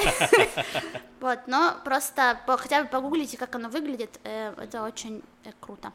[1.20, 5.22] Вот, но просто хотя бы погуглите, как оно выглядит, э, это очень
[5.60, 5.92] круто.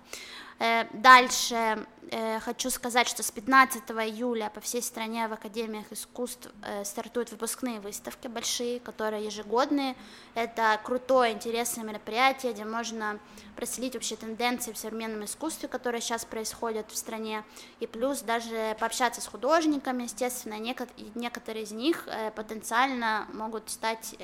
[0.60, 6.50] Э, дальше э, хочу сказать, что с 15 июля по всей стране в Академиях искусств
[6.64, 9.96] э, стартуют выпускные выставки большие, которые ежегодные.
[10.34, 13.20] Это крутое, интересное мероприятие, где можно
[13.56, 17.44] проследить вообще тенденции в современном искусстве, которые сейчас происходят в стране,
[17.80, 24.16] и плюс даже пообщаться с художниками, естественно, некоторые из них потенциально могут стать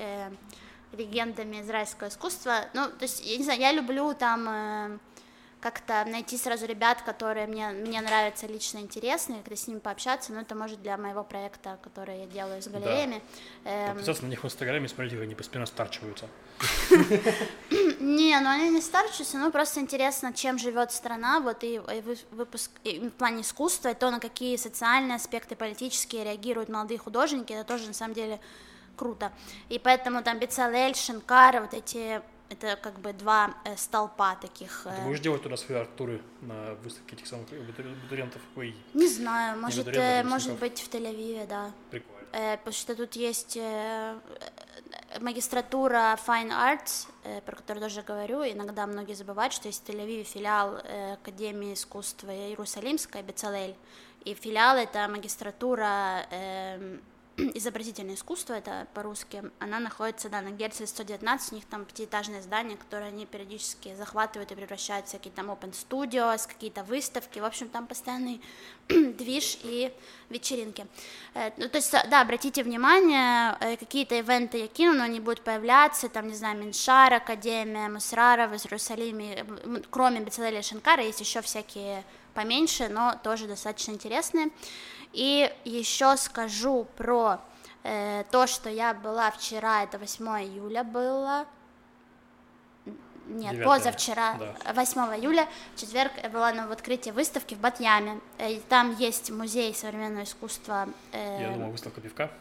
[0.91, 2.65] легендами израильского искусства.
[2.73, 4.99] Ну, то есть, я не знаю, я люблю там
[5.63, 10.41] как-то найти сразу ребят, которые мне, мне нравятся лично интересные, когда с ними пообщаться, но
[10.41, 13.21] это может для моего проекта, который я делаю с галереями.
[13.63, 13.71] Да.
[13.71, 13.93] Эм...
[13.93, 16.27] Подписаться на них в Инстаграме, смотрите, как они постепенно старчиваются.
[18.01, 21.79] Не, ну они не старчатся, ну просто интересно, чем живет страна, вот и
[22.31, 27.63] выпуск в плане искусства, и то, на какие социальные аспекты политические реагируют молодые художники, это
[27.63, 28.41] тоже на самом деле
[28.97, 29.31] круто.
[29.69, 34.85] И поэтому там Бецалель, Шинкар, вот эти это как бы два э, столпа таких.
[34.85, 34.95] Э...
[34.95, 38.41] Ты будешь делать туда свои артуры на выставке этих самых абитуриентов?
[38.55, 41.71] Ой, не знаю, может, э, может быть в Тель-Авиве, да.
[41.91, 42.27] Прикольно.
[42.33, 44.17] Э, потому что тут есть э,
[45.19, 50.23] магистратура Fine Arts, э, про которую тоже говорю, иногда многие забывают, что есть в Тель-Авиве
[50.23, 53.75] филиал э, Академии искусства Иерусалимская, Бецалель,
[54.25, 56.97] и филиал это магистратура э,
[57.37, 62.77] изобразительное искусство, это по-русски, она находится, да, на Герцель 119, у них там пятиэтажное здание,
[62.77, 67.69] которое они периодически захватывают и превращают в всякие там open studios, какие-то выставки, в общем,
[67.69, 68.41] там постоянный
[68.87, 69.91] движ и
[70.29, 70.85] вечеринки.
[71.33, 75.41] Э, ну, то есть, да, обратите внимание, э, какие-то ивенты я кину, но они будут
[75.41, 79.45] появляться, там, не знаю, Миншар, Академия, Мусрара в Иерусалиме,
[79.89, 82.03] кроме Бецалеля Шанкара, есть еще всякие
[82.33, 84.49] поменьше, но тоже достаточно интересные.
[85.13, 87.39] И еще скажу про
[87.83, 91.45] э, то, что я была вчера, это 8 июля было.
[93.25, 94.73] Нет, 9, позавчера, да.
[94.73, 98.19] 8 июля, в четверг я была на открытии выставки в Батьяме.
[98.39, 100.89] И там есть музей современного искусства.
[101.13, 102.31] Э, я думал, выставка пивка.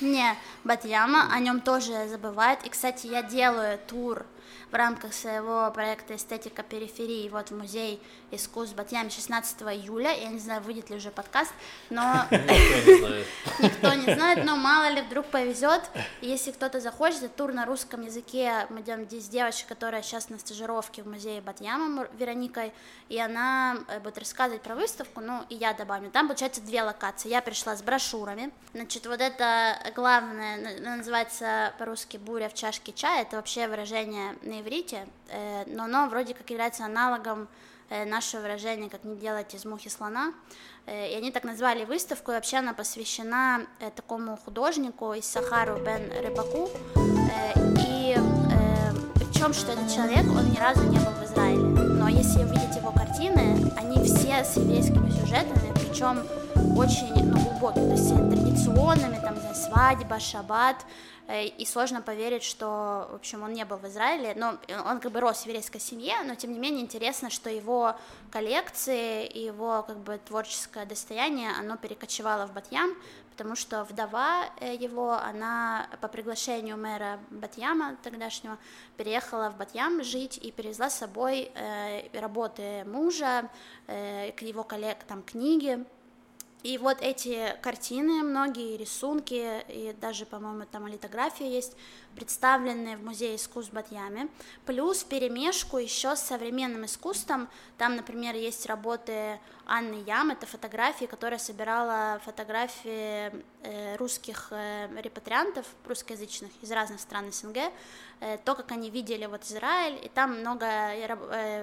[0.00, 2.64] Не, Батьяма, о нем тоже забывают.
[2.64, 4.26] И, кстати, я делаю тур
[4.70, 10.12] в рамках своего проекта «Эстетика периферии» вот в музей искусств Батьями 16 июля.
[10.12, 11.52] Я не знаю, выйдет ли уже подкаст,
[11.90, 12.26] но...
[12.30, 14.44] Никто не знает.
[14.44, 15.82] но мало ли вдруг повезет.
[16.20, 18.66] Если кто-то захочет, это тур на русском языке.
[18.68, 22.72] Мы идем здесь девочка, которая сейчас на стажировке в музее Батьяма Вероникой,
[23.08, 26.10] и она э, будет рассказывать про выставку, ну, и я добавлю.
[26.10, 27.28] Там, получается, две локации.
[27.28, 28.50] Я пришла с брошюрами.
[28.74, 33.22] Значит, вот это главное, называется по-русски «буря в чашке чая».
[33.22, 37.48] Это вообще выражение на иврите, э, но оно вроде как является аналогом
[37.90, 40.32] э, нашего выражения «как не делать из мухи слона».
[40.86, 46.70] И они так назвали выставку, и вообще она посвящена такому художнику из Сахару Бен Рыбаку.
[47.86, 48.16] И
[49.14, 51.62] причем, что этот человек, он ни разу не был в Израиле.
[51.62, 56.26] Но если увидеть его картины, они все с еврейскими сюжетами, причем
[56.76, 58.08] очень ну, глубокими, то есть
[58.58, 60.84] традиционными, там, знаю, свадьба, шаббат,
[61.28, 65.12] э, и сложно поверить, что, в общем, он не был в Израиле, но он как
[65.12, 67.96] бы рос в еврейской семье, но тем не менее интересно, что его
[68.30, 72.90] коллекции и его как бы творческое достояние, оно перекочевало в Батьям,
[73.30, 78.58] потому что вдова э, его, она по приглашению мэра Батьяма тогдашнего
[78.96, 83.48] переехала в Батьям жить и перевезла с собой э, работы мужа,
[83.86, 85.84] э, его коллег, там книги,
[86.62, 91.76] и вот эти картины, многие рисунки, и даже, по-моему, там литография есть,
[92.16, 94.28] представленные в Музее искусств Батьяме,
[94.66, 97.48] плюс перемешку еще с современным искусством.
[97.76, 99.38] Там, например, есть работы
[99.70, 103.30] Анны Ям, это фотографии, которая собирала фотографии
[103.62, 107.58] э, русских э, репатриантов, русскоязычных из разных стран СНГ,
[108.20, 110.66] э, то, как они видели вот Израиль, и там много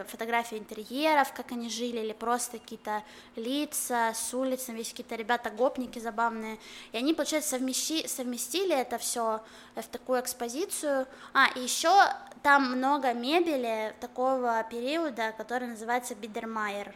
[0.07, 3.01] фотографий интерьеров, как они жили, или просто какие-то
[3.35, 6.59] лица с улиц, весь какие-то ребята-гопники забавные,
[6.91, 9.41] и они, получается, совмещи, совместили это все
[9.73, 11.07] в такую экспозицию.
[11.33, 11.91] А, и еще
[12.43, 16.93] там много мебели такого периода, который называется Бидермайер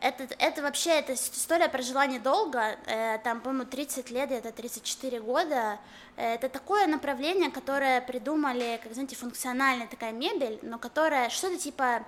[0.00, 5.20] это, это вообще, это история про желание долго, э, там, по-моему, 30 лет, это 34
[5.20, 5.78] года,
[6.16, 12.04] э, это такое направление, которое придумали, как, знаете, функциональная такая мебель, но которая что-то типа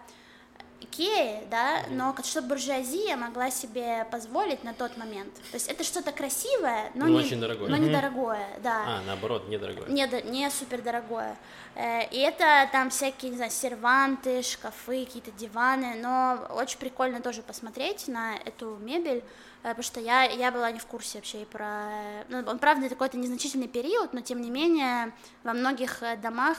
[0.81, 5.33] Икеи, да, но чтобы буржуазия могла себе позволить на тот момент.
[5.51, 7.69] То есть это что-то красивое, но, но не, очень дорогое.
[7.69, 8.85] но недорогое, да.
[8.87, 9.89] А, наоборот, недорогое.
[9.89, 11.37] Не, не супер дорогое.
[11.75, 17.43] Э, и это там всякие, не знаю, серванты, шкафы, какие-то диваны, но очень прикольно тоже
[17.43, 19.23] посмотреть на эту мебель,
[19.63, 21.89] э, потому что я, я была не в курсе вообще про...
[22.29, 25.13] Ну, он, правда, такой-то незначительный период, но, тем не менее,
[25.45, 26.59] во многих э, домах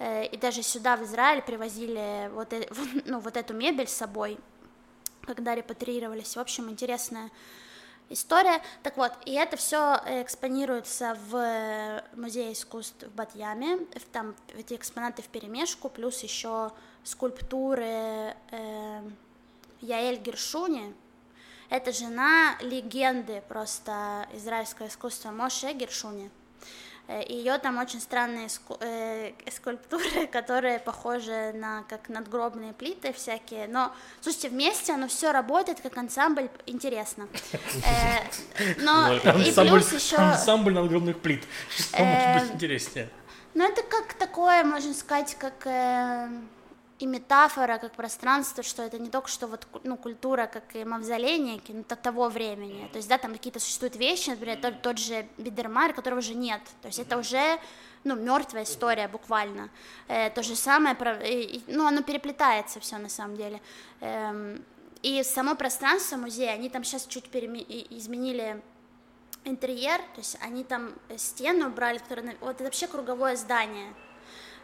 [0.00, 2.52] и даже сюда, в Израиль, привозили вот,
[3.04, 4.38] ну, вот эту мебель с собой,
[5.22, 6.36] когда репатриировались.
[6.36, 7.30] В общем, интересная
[8.10, 8.62] история.
[8.82, 13.80] Так вот, и это все экспонируется в Музее искусств в Батьяме.
[14.12, 16.72] Там эти экспонаты в перемешку, плюс еще
[17.04, 19.02] скульптуры э,
[19.80, 20.94] Яэль Гершуни.
[21.70, 26.30] Это жена легенды просто израильского искусства Моше Гершуни.
[27.08, 28.48] Э, ее там очень странные
[28.80, 33.66] э, скульптуры, которые похожи на как надгробные плиты всякие.
[33.66, 37.26] Но, слушайте, вместе оно все работает как ансамбль, интересно.
[37.52, 40.16] Э, но и плюс еще...
[40.16, 41.44] Ансамбль надгробных плит.
[41.70, 43.08] Что может быть интереснее?
[43.54, 45.66] Ну, это как такое, можно сказать, как
[46.98, 51.38] и метафора, как пространство, что это не только что вот, ну, культура, как и мавзолей
[51.38, 52.88] некий, ну, того времени.
[52.92, 56.60] То есть, да, там какие-то существуют вещи, например, тот, тот же Бидермар, которого уже нет.
[56.82, 57.60] То есть это уже,
[58.02, 59.70] ну, мертвая история буквально.
[60.08, 63.60] Э, то же самое, и, ну, оно переплетается все на самом деле.
[64.00, 64.64] Эм,
[65.02, 67.62] и само пространство музея, они там сейчас чуть переме...
[67.90, 68.60] изменили
[69.44, 73.94] интерьер, то есть они там стену убрали, которая, вот это вообще круговое здание,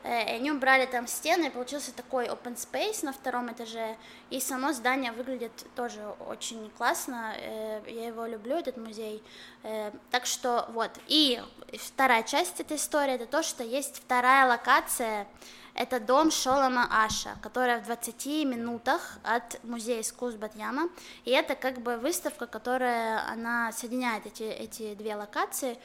[0.04, 3.96] и они убрали там стены, и получился такой open space на втором этаже,
[4.28, 9.22] и само здание выглядит тоже очень классно, э, я его люблю, этот музей,
[9.62, 11.42] э, так что вот, и
[11.72, 15.26] вторая часть этой истории, это то, что есть вторая локация,
[15.72, 20.90] это дом Шолома Аша, которая в 20 минутах от музея искусств Батьяма,
[21.24, 25.76] и это как бы выставка, которая, она соединяет эти, эти две локации.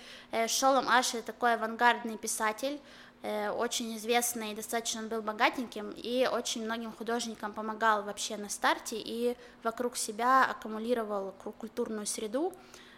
[0.47, 6.93] Шолом Аша такой авангардный писатель, Э, очень известный, достаточно он был богатеньким и очень многим
[6.93, 12.53] художникам помогал вообще на старте и вокруг себя аккумулировал культурную среду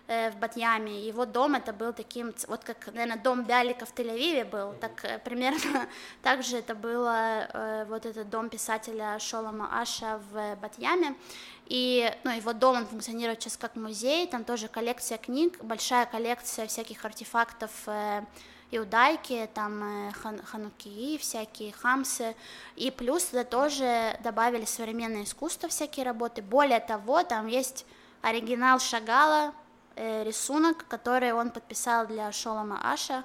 [0.05, 1.07] э, в Батьяме.
[1.07, 5.17] Его дом это был таким, вот как, наверное, дом Бялика в Тель-Авиве был, так э,
[5.17, 5.88] примерно
[6.22, 11.15] так же это было вот этот дом писателя Шолома Аша в Батьяме.
[11.65, 16.67] И ну, его дом он функционирует сейчас как музей, там тоже коллекция книг, большая коллекция
[16.67, 17.72] всяких артефактов
[18.72, 22.36] иудайки, там э, хан, хануки, всякие хамсы,
[22.76, 26.41] и плюс туда тоже добавили современное искусство, всякие работы.
[26.41, 27.86] Более того, там есть
[28.22, 29.53] оригинал Шагала,
[29.95, 33.24] э, рисунок, который он подписал для Шолома Аша.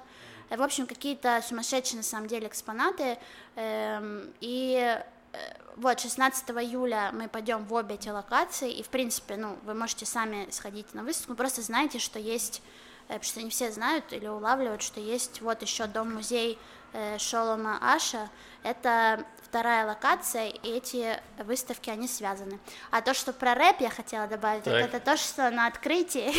[0.49, 3.17] Э, в общем, какие-то сумасшедшие на самом деле экспонаты.
[3.55, 4.99] Эм, и
[5.33, 5.37] э,
[5.77, 10.05] вот 16 июля мы пойдем в обе эти локации, и в принципе, ну, вы можете
[10.05, 12.61] сами сходить на выставку, просто знаете, что есть,
[13.07, 16.59] потому что не все знают или улавливают, что есть вот еще дом-музей
[16.93, 18.29] э, Шолома Аша,
[18.63, 22.59] это вторая локация, и эти выставки, они связаны.
[22.91, 24.73] А то, что про рэп я хотела добавить, Так.
[24.73, 26.31] это то, что на открытии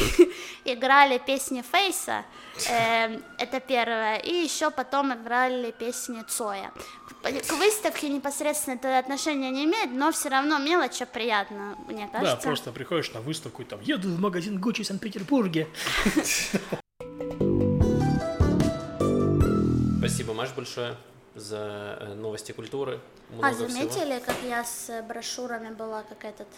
[0.65, 2.25] играли песни Фейса,
[2.69, 6.71] э, это первое, и еще потом играли песни Цоя.
[7.23, 12.47] К выставке непосредственно это отношения не имеет, но все равно мелочь приятно, мне Да, кажется.
[12.47, 15.67] просто приходишь на выставку и там еду в магазин Гуччи в Санкт-Петербурге.
[19.99, 20.97] Спасибо, Маш, большое
[21.39, 23.01] за э, новости культуры.
[23.31, 23.69] Много А всего.
[23.69, 26.49] заметили, как я с брошюрами была, как этот,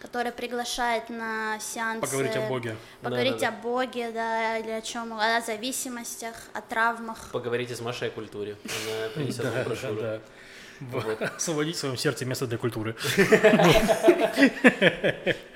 [0.00, 2.00] который приглашает на сеансы...
[2.00, 2.76] Поговорить о Боге.
[3.02, 7.30] Поговорить Да, о Боге, да, или о чем, о зависимостях, о травмах.
[7.32, 8.56] Поговорите с Машей о культуре.
[8.64, 10.00] Она принесет вам брошюру.
[10.00, 10.20] да.
[10.80, 12.94] В- Освободить в своем сердце место для культуры.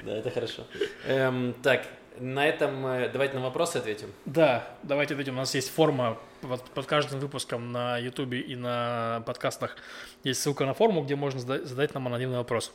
[0.02, 0.66] Да, это хорошо.
[1.06, 1.86] Эм, так,
[2.18, 2.82] на этом
[3.12, 4.08] давайте на вопросы ответим.
[4.24, 5.34] Да, давайте ответим.
[5.34, 9.76] У нас есть форма под, под каждым выпуском на Ютубе и на подкастах.
[10.24, 12.72] Есть ссылка на форму, где можно зада- задать нам анонимный вопрос.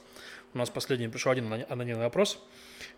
[0.54, 2.40] У нас последний пришел один ано- анонимный вопрос.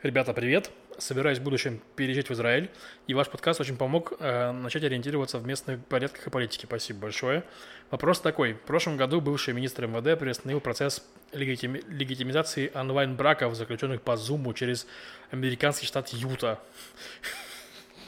[0.04, 0.70] Ребята, привет.
[1.00, 2.70] Собираюсь в будущем переезжать в Израиль,
[3.08, 6.68] и ваш подкаст очень помог э, начать ориентироваться в местных порядках и политике.
[6.68, 7.43] Спасибо большое.
[7.89, 8.54] Вопрос такой.
[8.54, 14.86] В прошлом году бывший министр МВД приостановил процесс легитими- легитимизации онлайн-браков, заключенных по Зуму через
[15.32, 16.60] американский штат Юта.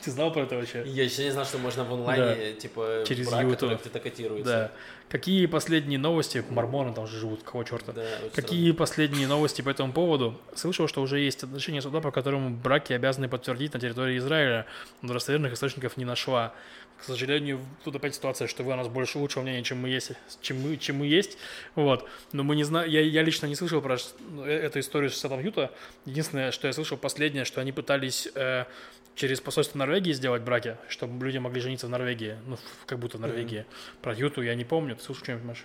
[0.03, 0.83] Ты знал про это вообще?
[0.85, 3.81] Я еще не знал, что можно в онлайне, типа, Через брак, YouTube.
[3.81, 4.51] где-то котируется.
[4.51, 4.71] Да.
[5.09, 6.43] Какие последние новости?
[6.49, 7.93] Мормоны там же живут, какого черта?
[7.93, 10.39] Да, Какие последние новости по этому поводу?
[10.55, 14.65] Слышал, что уже есть отношение суда, по которому браки обязаны подтвердить на территории Израиля,
[15.01, 16.53] но достоверных источников не нашла.
[16.99, 20.11] К сожалению, тут опять ситуация, что вы о нас больше лучшего мнения, чем мы есть,
[20.41, 21.37] чем мы, чем мы есть.
[21.75, 22.05] Вот.
[22.33, 25.39] Но мы не знаем, я, я лично не слышал про э- эту историю с штатом
[25.39, 25.71] Юта.
[26.05, 28.65] Единственное, что я слышал последнее, что они пытались э,
[29.15, 33.21] через посольство Норвегии сделать браки, чтобы люди могли жениться в Норвегии, ну, как будто в
[33.21, 33.65] Норвегии.
[34.01, 34.95] Про Юту я не помню.
[34.95, 35.63] Ты слышал что-нибудь, Маша?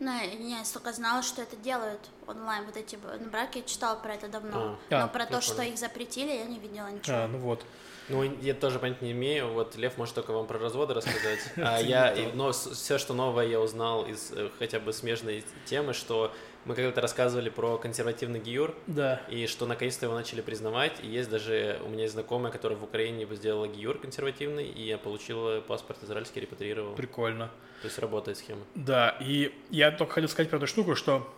[0.00, 0.24] Ну, я
[0.58, 4.28] я только знала, что это делают онлайн, вот эти б- браки, я читала про это
[4.28, 4.78] давно.
[4.90, 4.98] А.
[4.98, 7.16] Но А, про то, что их запретили, я не видела ничего.
[7.16, 7.64] А, ну вот.
[8.10, 9.52] Ну, я тоже понять не имею.
[9.52, 11.38] Вот Лев может только вам про разводы рассказать.
[11.56, 15.94] А я, и- но все, что новое я узнал из э, хотя бы смежной темы,
[15.94, 16.34] что
[16.64, 19.20] мы когда-то рассказывали про консервативный гиюр, Да.
[19.28, 20.92] и что наконец-то его начали признавать.
[21.02, 24.96] И есть даже у меня есть знакомая, которая в Украине сделала гиюр консервативный, и я
[24.98, 26.94] получила паспорт израильский, репатрировал.
[26.94, 27.50] Прикольно.
[27.82, 28.62] То есть работает схема.
[28.74, 31.30] Да, и я только хотел сказать про эту штуку, что,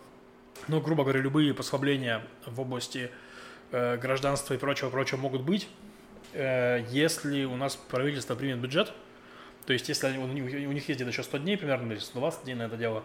[0.69, 3.11] ну, грубо говоря, любые послабления в области
[3.71, 5.67] э, гражданства и прочего-прочего могут быть,
[6.33, 8.93] э, если у нас правительство примет бюджет,
[9.65, 11.99] то есть если они, у, них, у них есть где-то еще 100 дней примерно, или
[11.99, 13.03] 120 дней на это дело,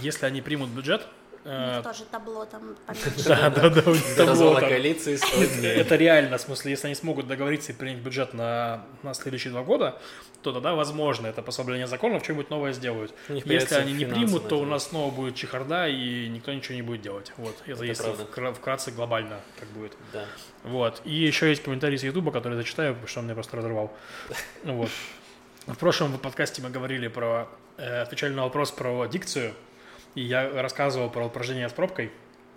[0.00, 1.04] если они примут бюджет,
[1.46, 2.76] э, тоже табло там
[3.26, 3.82] да, да, да,
[4.16, 5.28] табло коалиции 100
[5.58, 5.76] дней.
[5.76, 9.62] Это реально, в смысле, если они смогут договориться и принять бюджет на, на следующие два
[9.62, 9.98] года,
[10.42, 13.14] то тогда, возможно, это послабление законов что-нибудь новое сделают.
[13.28, 17.02] Если они не примут, то у нас снова будет чехарда, и никто ничего не будет
[17.02, 17.32] делать.
[17.36, 18.12] Вот, это, если
[18.54, 19.92] вкратце глобально так будет.
[20.12, 20.24] Да.
[20.64, 21.00] Вот.
[21.04, 23.92] И еще есть комментарий с Ютуба, который я зачитаю, потому что он меня просто разорвал.
[24.64, 24.90] Вот.
[25.66, 29.52] В прошлом подкасте мы говорили про, э, отвечали на вопрос про дикцию,
[30.16, 32.10] и я рассказывал про упражнение с пробкой,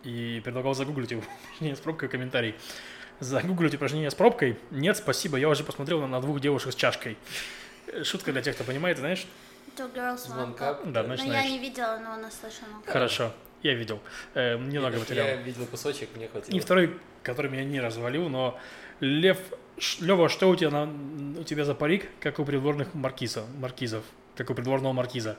[0.03, 2.55] и предлагал загуглить его, упражнение с пробкой комментарий.
[3.19, 4.57] Загуглить упражнение с пробкой?
[4.71, 7.17] Нет, спасибо, я уже посмотрел на, на двух девушек с чашкой.
[7.87, 9.27] Э, Шутка для тех, кто понимает, знаешь?
[9.75, 10.89] Two girls, one cup.
[10.91, 11.49] Да, Но значит, я знаешь.
[11.51, 12.81] не видела, но наслышана.
[12.85, 13.99] Хорошо, я видел.
[14.33, 15.41] Э, немного Я материала.
[15.41, 16.55] видел кусочек, мне хватило.
[16.55, 18.57] И второй, который меня не развалил, но
[19.01, 19.37] Лев,
[19.99, 20.83] Лева, что у тебя, на,
[21.39, 24.03] у тебя за парик, как у придворных маркизов, маркизов,
[24.37, 25.37] как у придворного маркиза?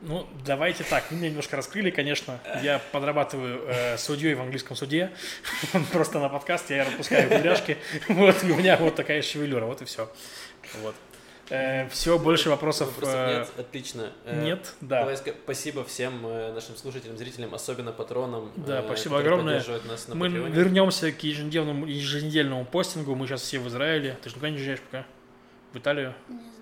[0.00, 2.38] Ну, давайте так, вы меня немножко раскрыли, конечно.
[2.62, 5.10] Я подрабатываю э, судьей в английском суде.
[5.92, 7.78] Просто на подкасте я распускаю кудряшки.
[8.08, 10.10] Вот, и у меня вот такая шевелюра, вот и все.
[10.82, 10.94] Вот.
[11.90, 14.12] все, больше вопросов Вопросов э, нет, отлично.
[14.24, 14.74] Э, нет.
[14.80, 15.00] Да.
[15.00, 18.50] Давай спасибо всем э, нашим слушателям, зрителям, особенно патронам.
[18.56, 19.62] Да, э, спасибо огромное.
[19.86, 20.54] нас на Мы Патреоне.
[20.54, 23.14] вернемся к еженедельному, еженедельному постингу.
[23.14, 24.18] Мы сейчас все в Израиле.
[24.22, 25.06] Ты же никуда не уезжаешь пока?
[25.72, 26.14] В Италию?
[26.28, 26.53] Не, з- возм-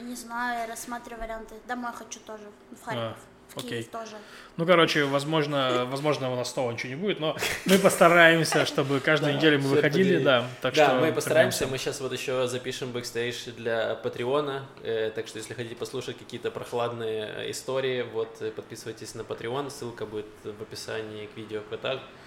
[0.00, 1.54] не знаю, я рассматриваю варианты.
[1.66, 3.18] Домой хочу тоже, в А, Харьков.
[3.54, 3.70] в Окей.
[3.82, 4.16] Киев тоже.
[4.56, 9.36] Ну, короче, возможно, возможно, у нас снова ничего не будет, но мы постараемся, чтобы каждую
[9.36, 10.46] неделю мы выходили, да.
[10.60, 11.66] Так да, что мы постараемся.
[11.66, 14.66] Мы сейчас вот еще запишем бэкстейдж для Patreon'а.
[14.82, 19.70] э, так что, если хотите послушать какие-то прохладные истории, вот э, подписывайтесь на Patreon.
[19.70, 21.62] Ссылка будет в описании к видео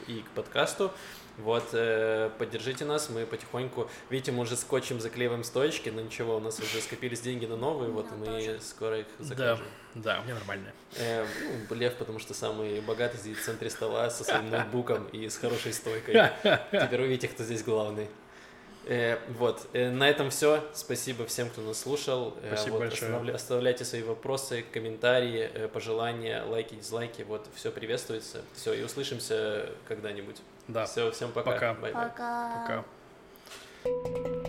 [0.08, 0.92] и к подкасту.
[1.44, 6.40] Вот, э, поддержите нас, мы потихоньку, видите, мы уже скотчем заклеиваем стоечки, но ничего, у
[6.40, 8.60] нас уже скопились деньги на новые, вот Да, мы тоже.
[8.62, 9.66] скоро их Да, закажем.
[9.96, 10.72] да, у меня нормально.
[10.98, 11.26] Э,
[11.70, 15.38] ну, Лев, потому что самый богатый сидит в центре стола со своим ноутбуком и с
[15.38, 16.14] хорошей стойкой.
[16.72, 18.08] Теперь увидите, кто здесь главный.
[18.86, 20.64] Э, вот, э, на этом все.
[20.74, 22.36] Спасибо всем, кто нас слушал.
[22.42, 23.12] Э, Спасибо вот, большое.
[23.12, 27.22] оставля- Оставляйте свои вопросы, комментарии, э, пожелания, лайки, дизлайки.
[27.22, 28.42] Вот, все приветствуется.
[28.56, 30.38] Все, и услышимся когда-нибудь.
[30.68, 31.52] Да, Все, всем пока.
[31.52, 31.74] Пока.
[31.74, 32.84] Пока.
[33.84, 34.41] пока.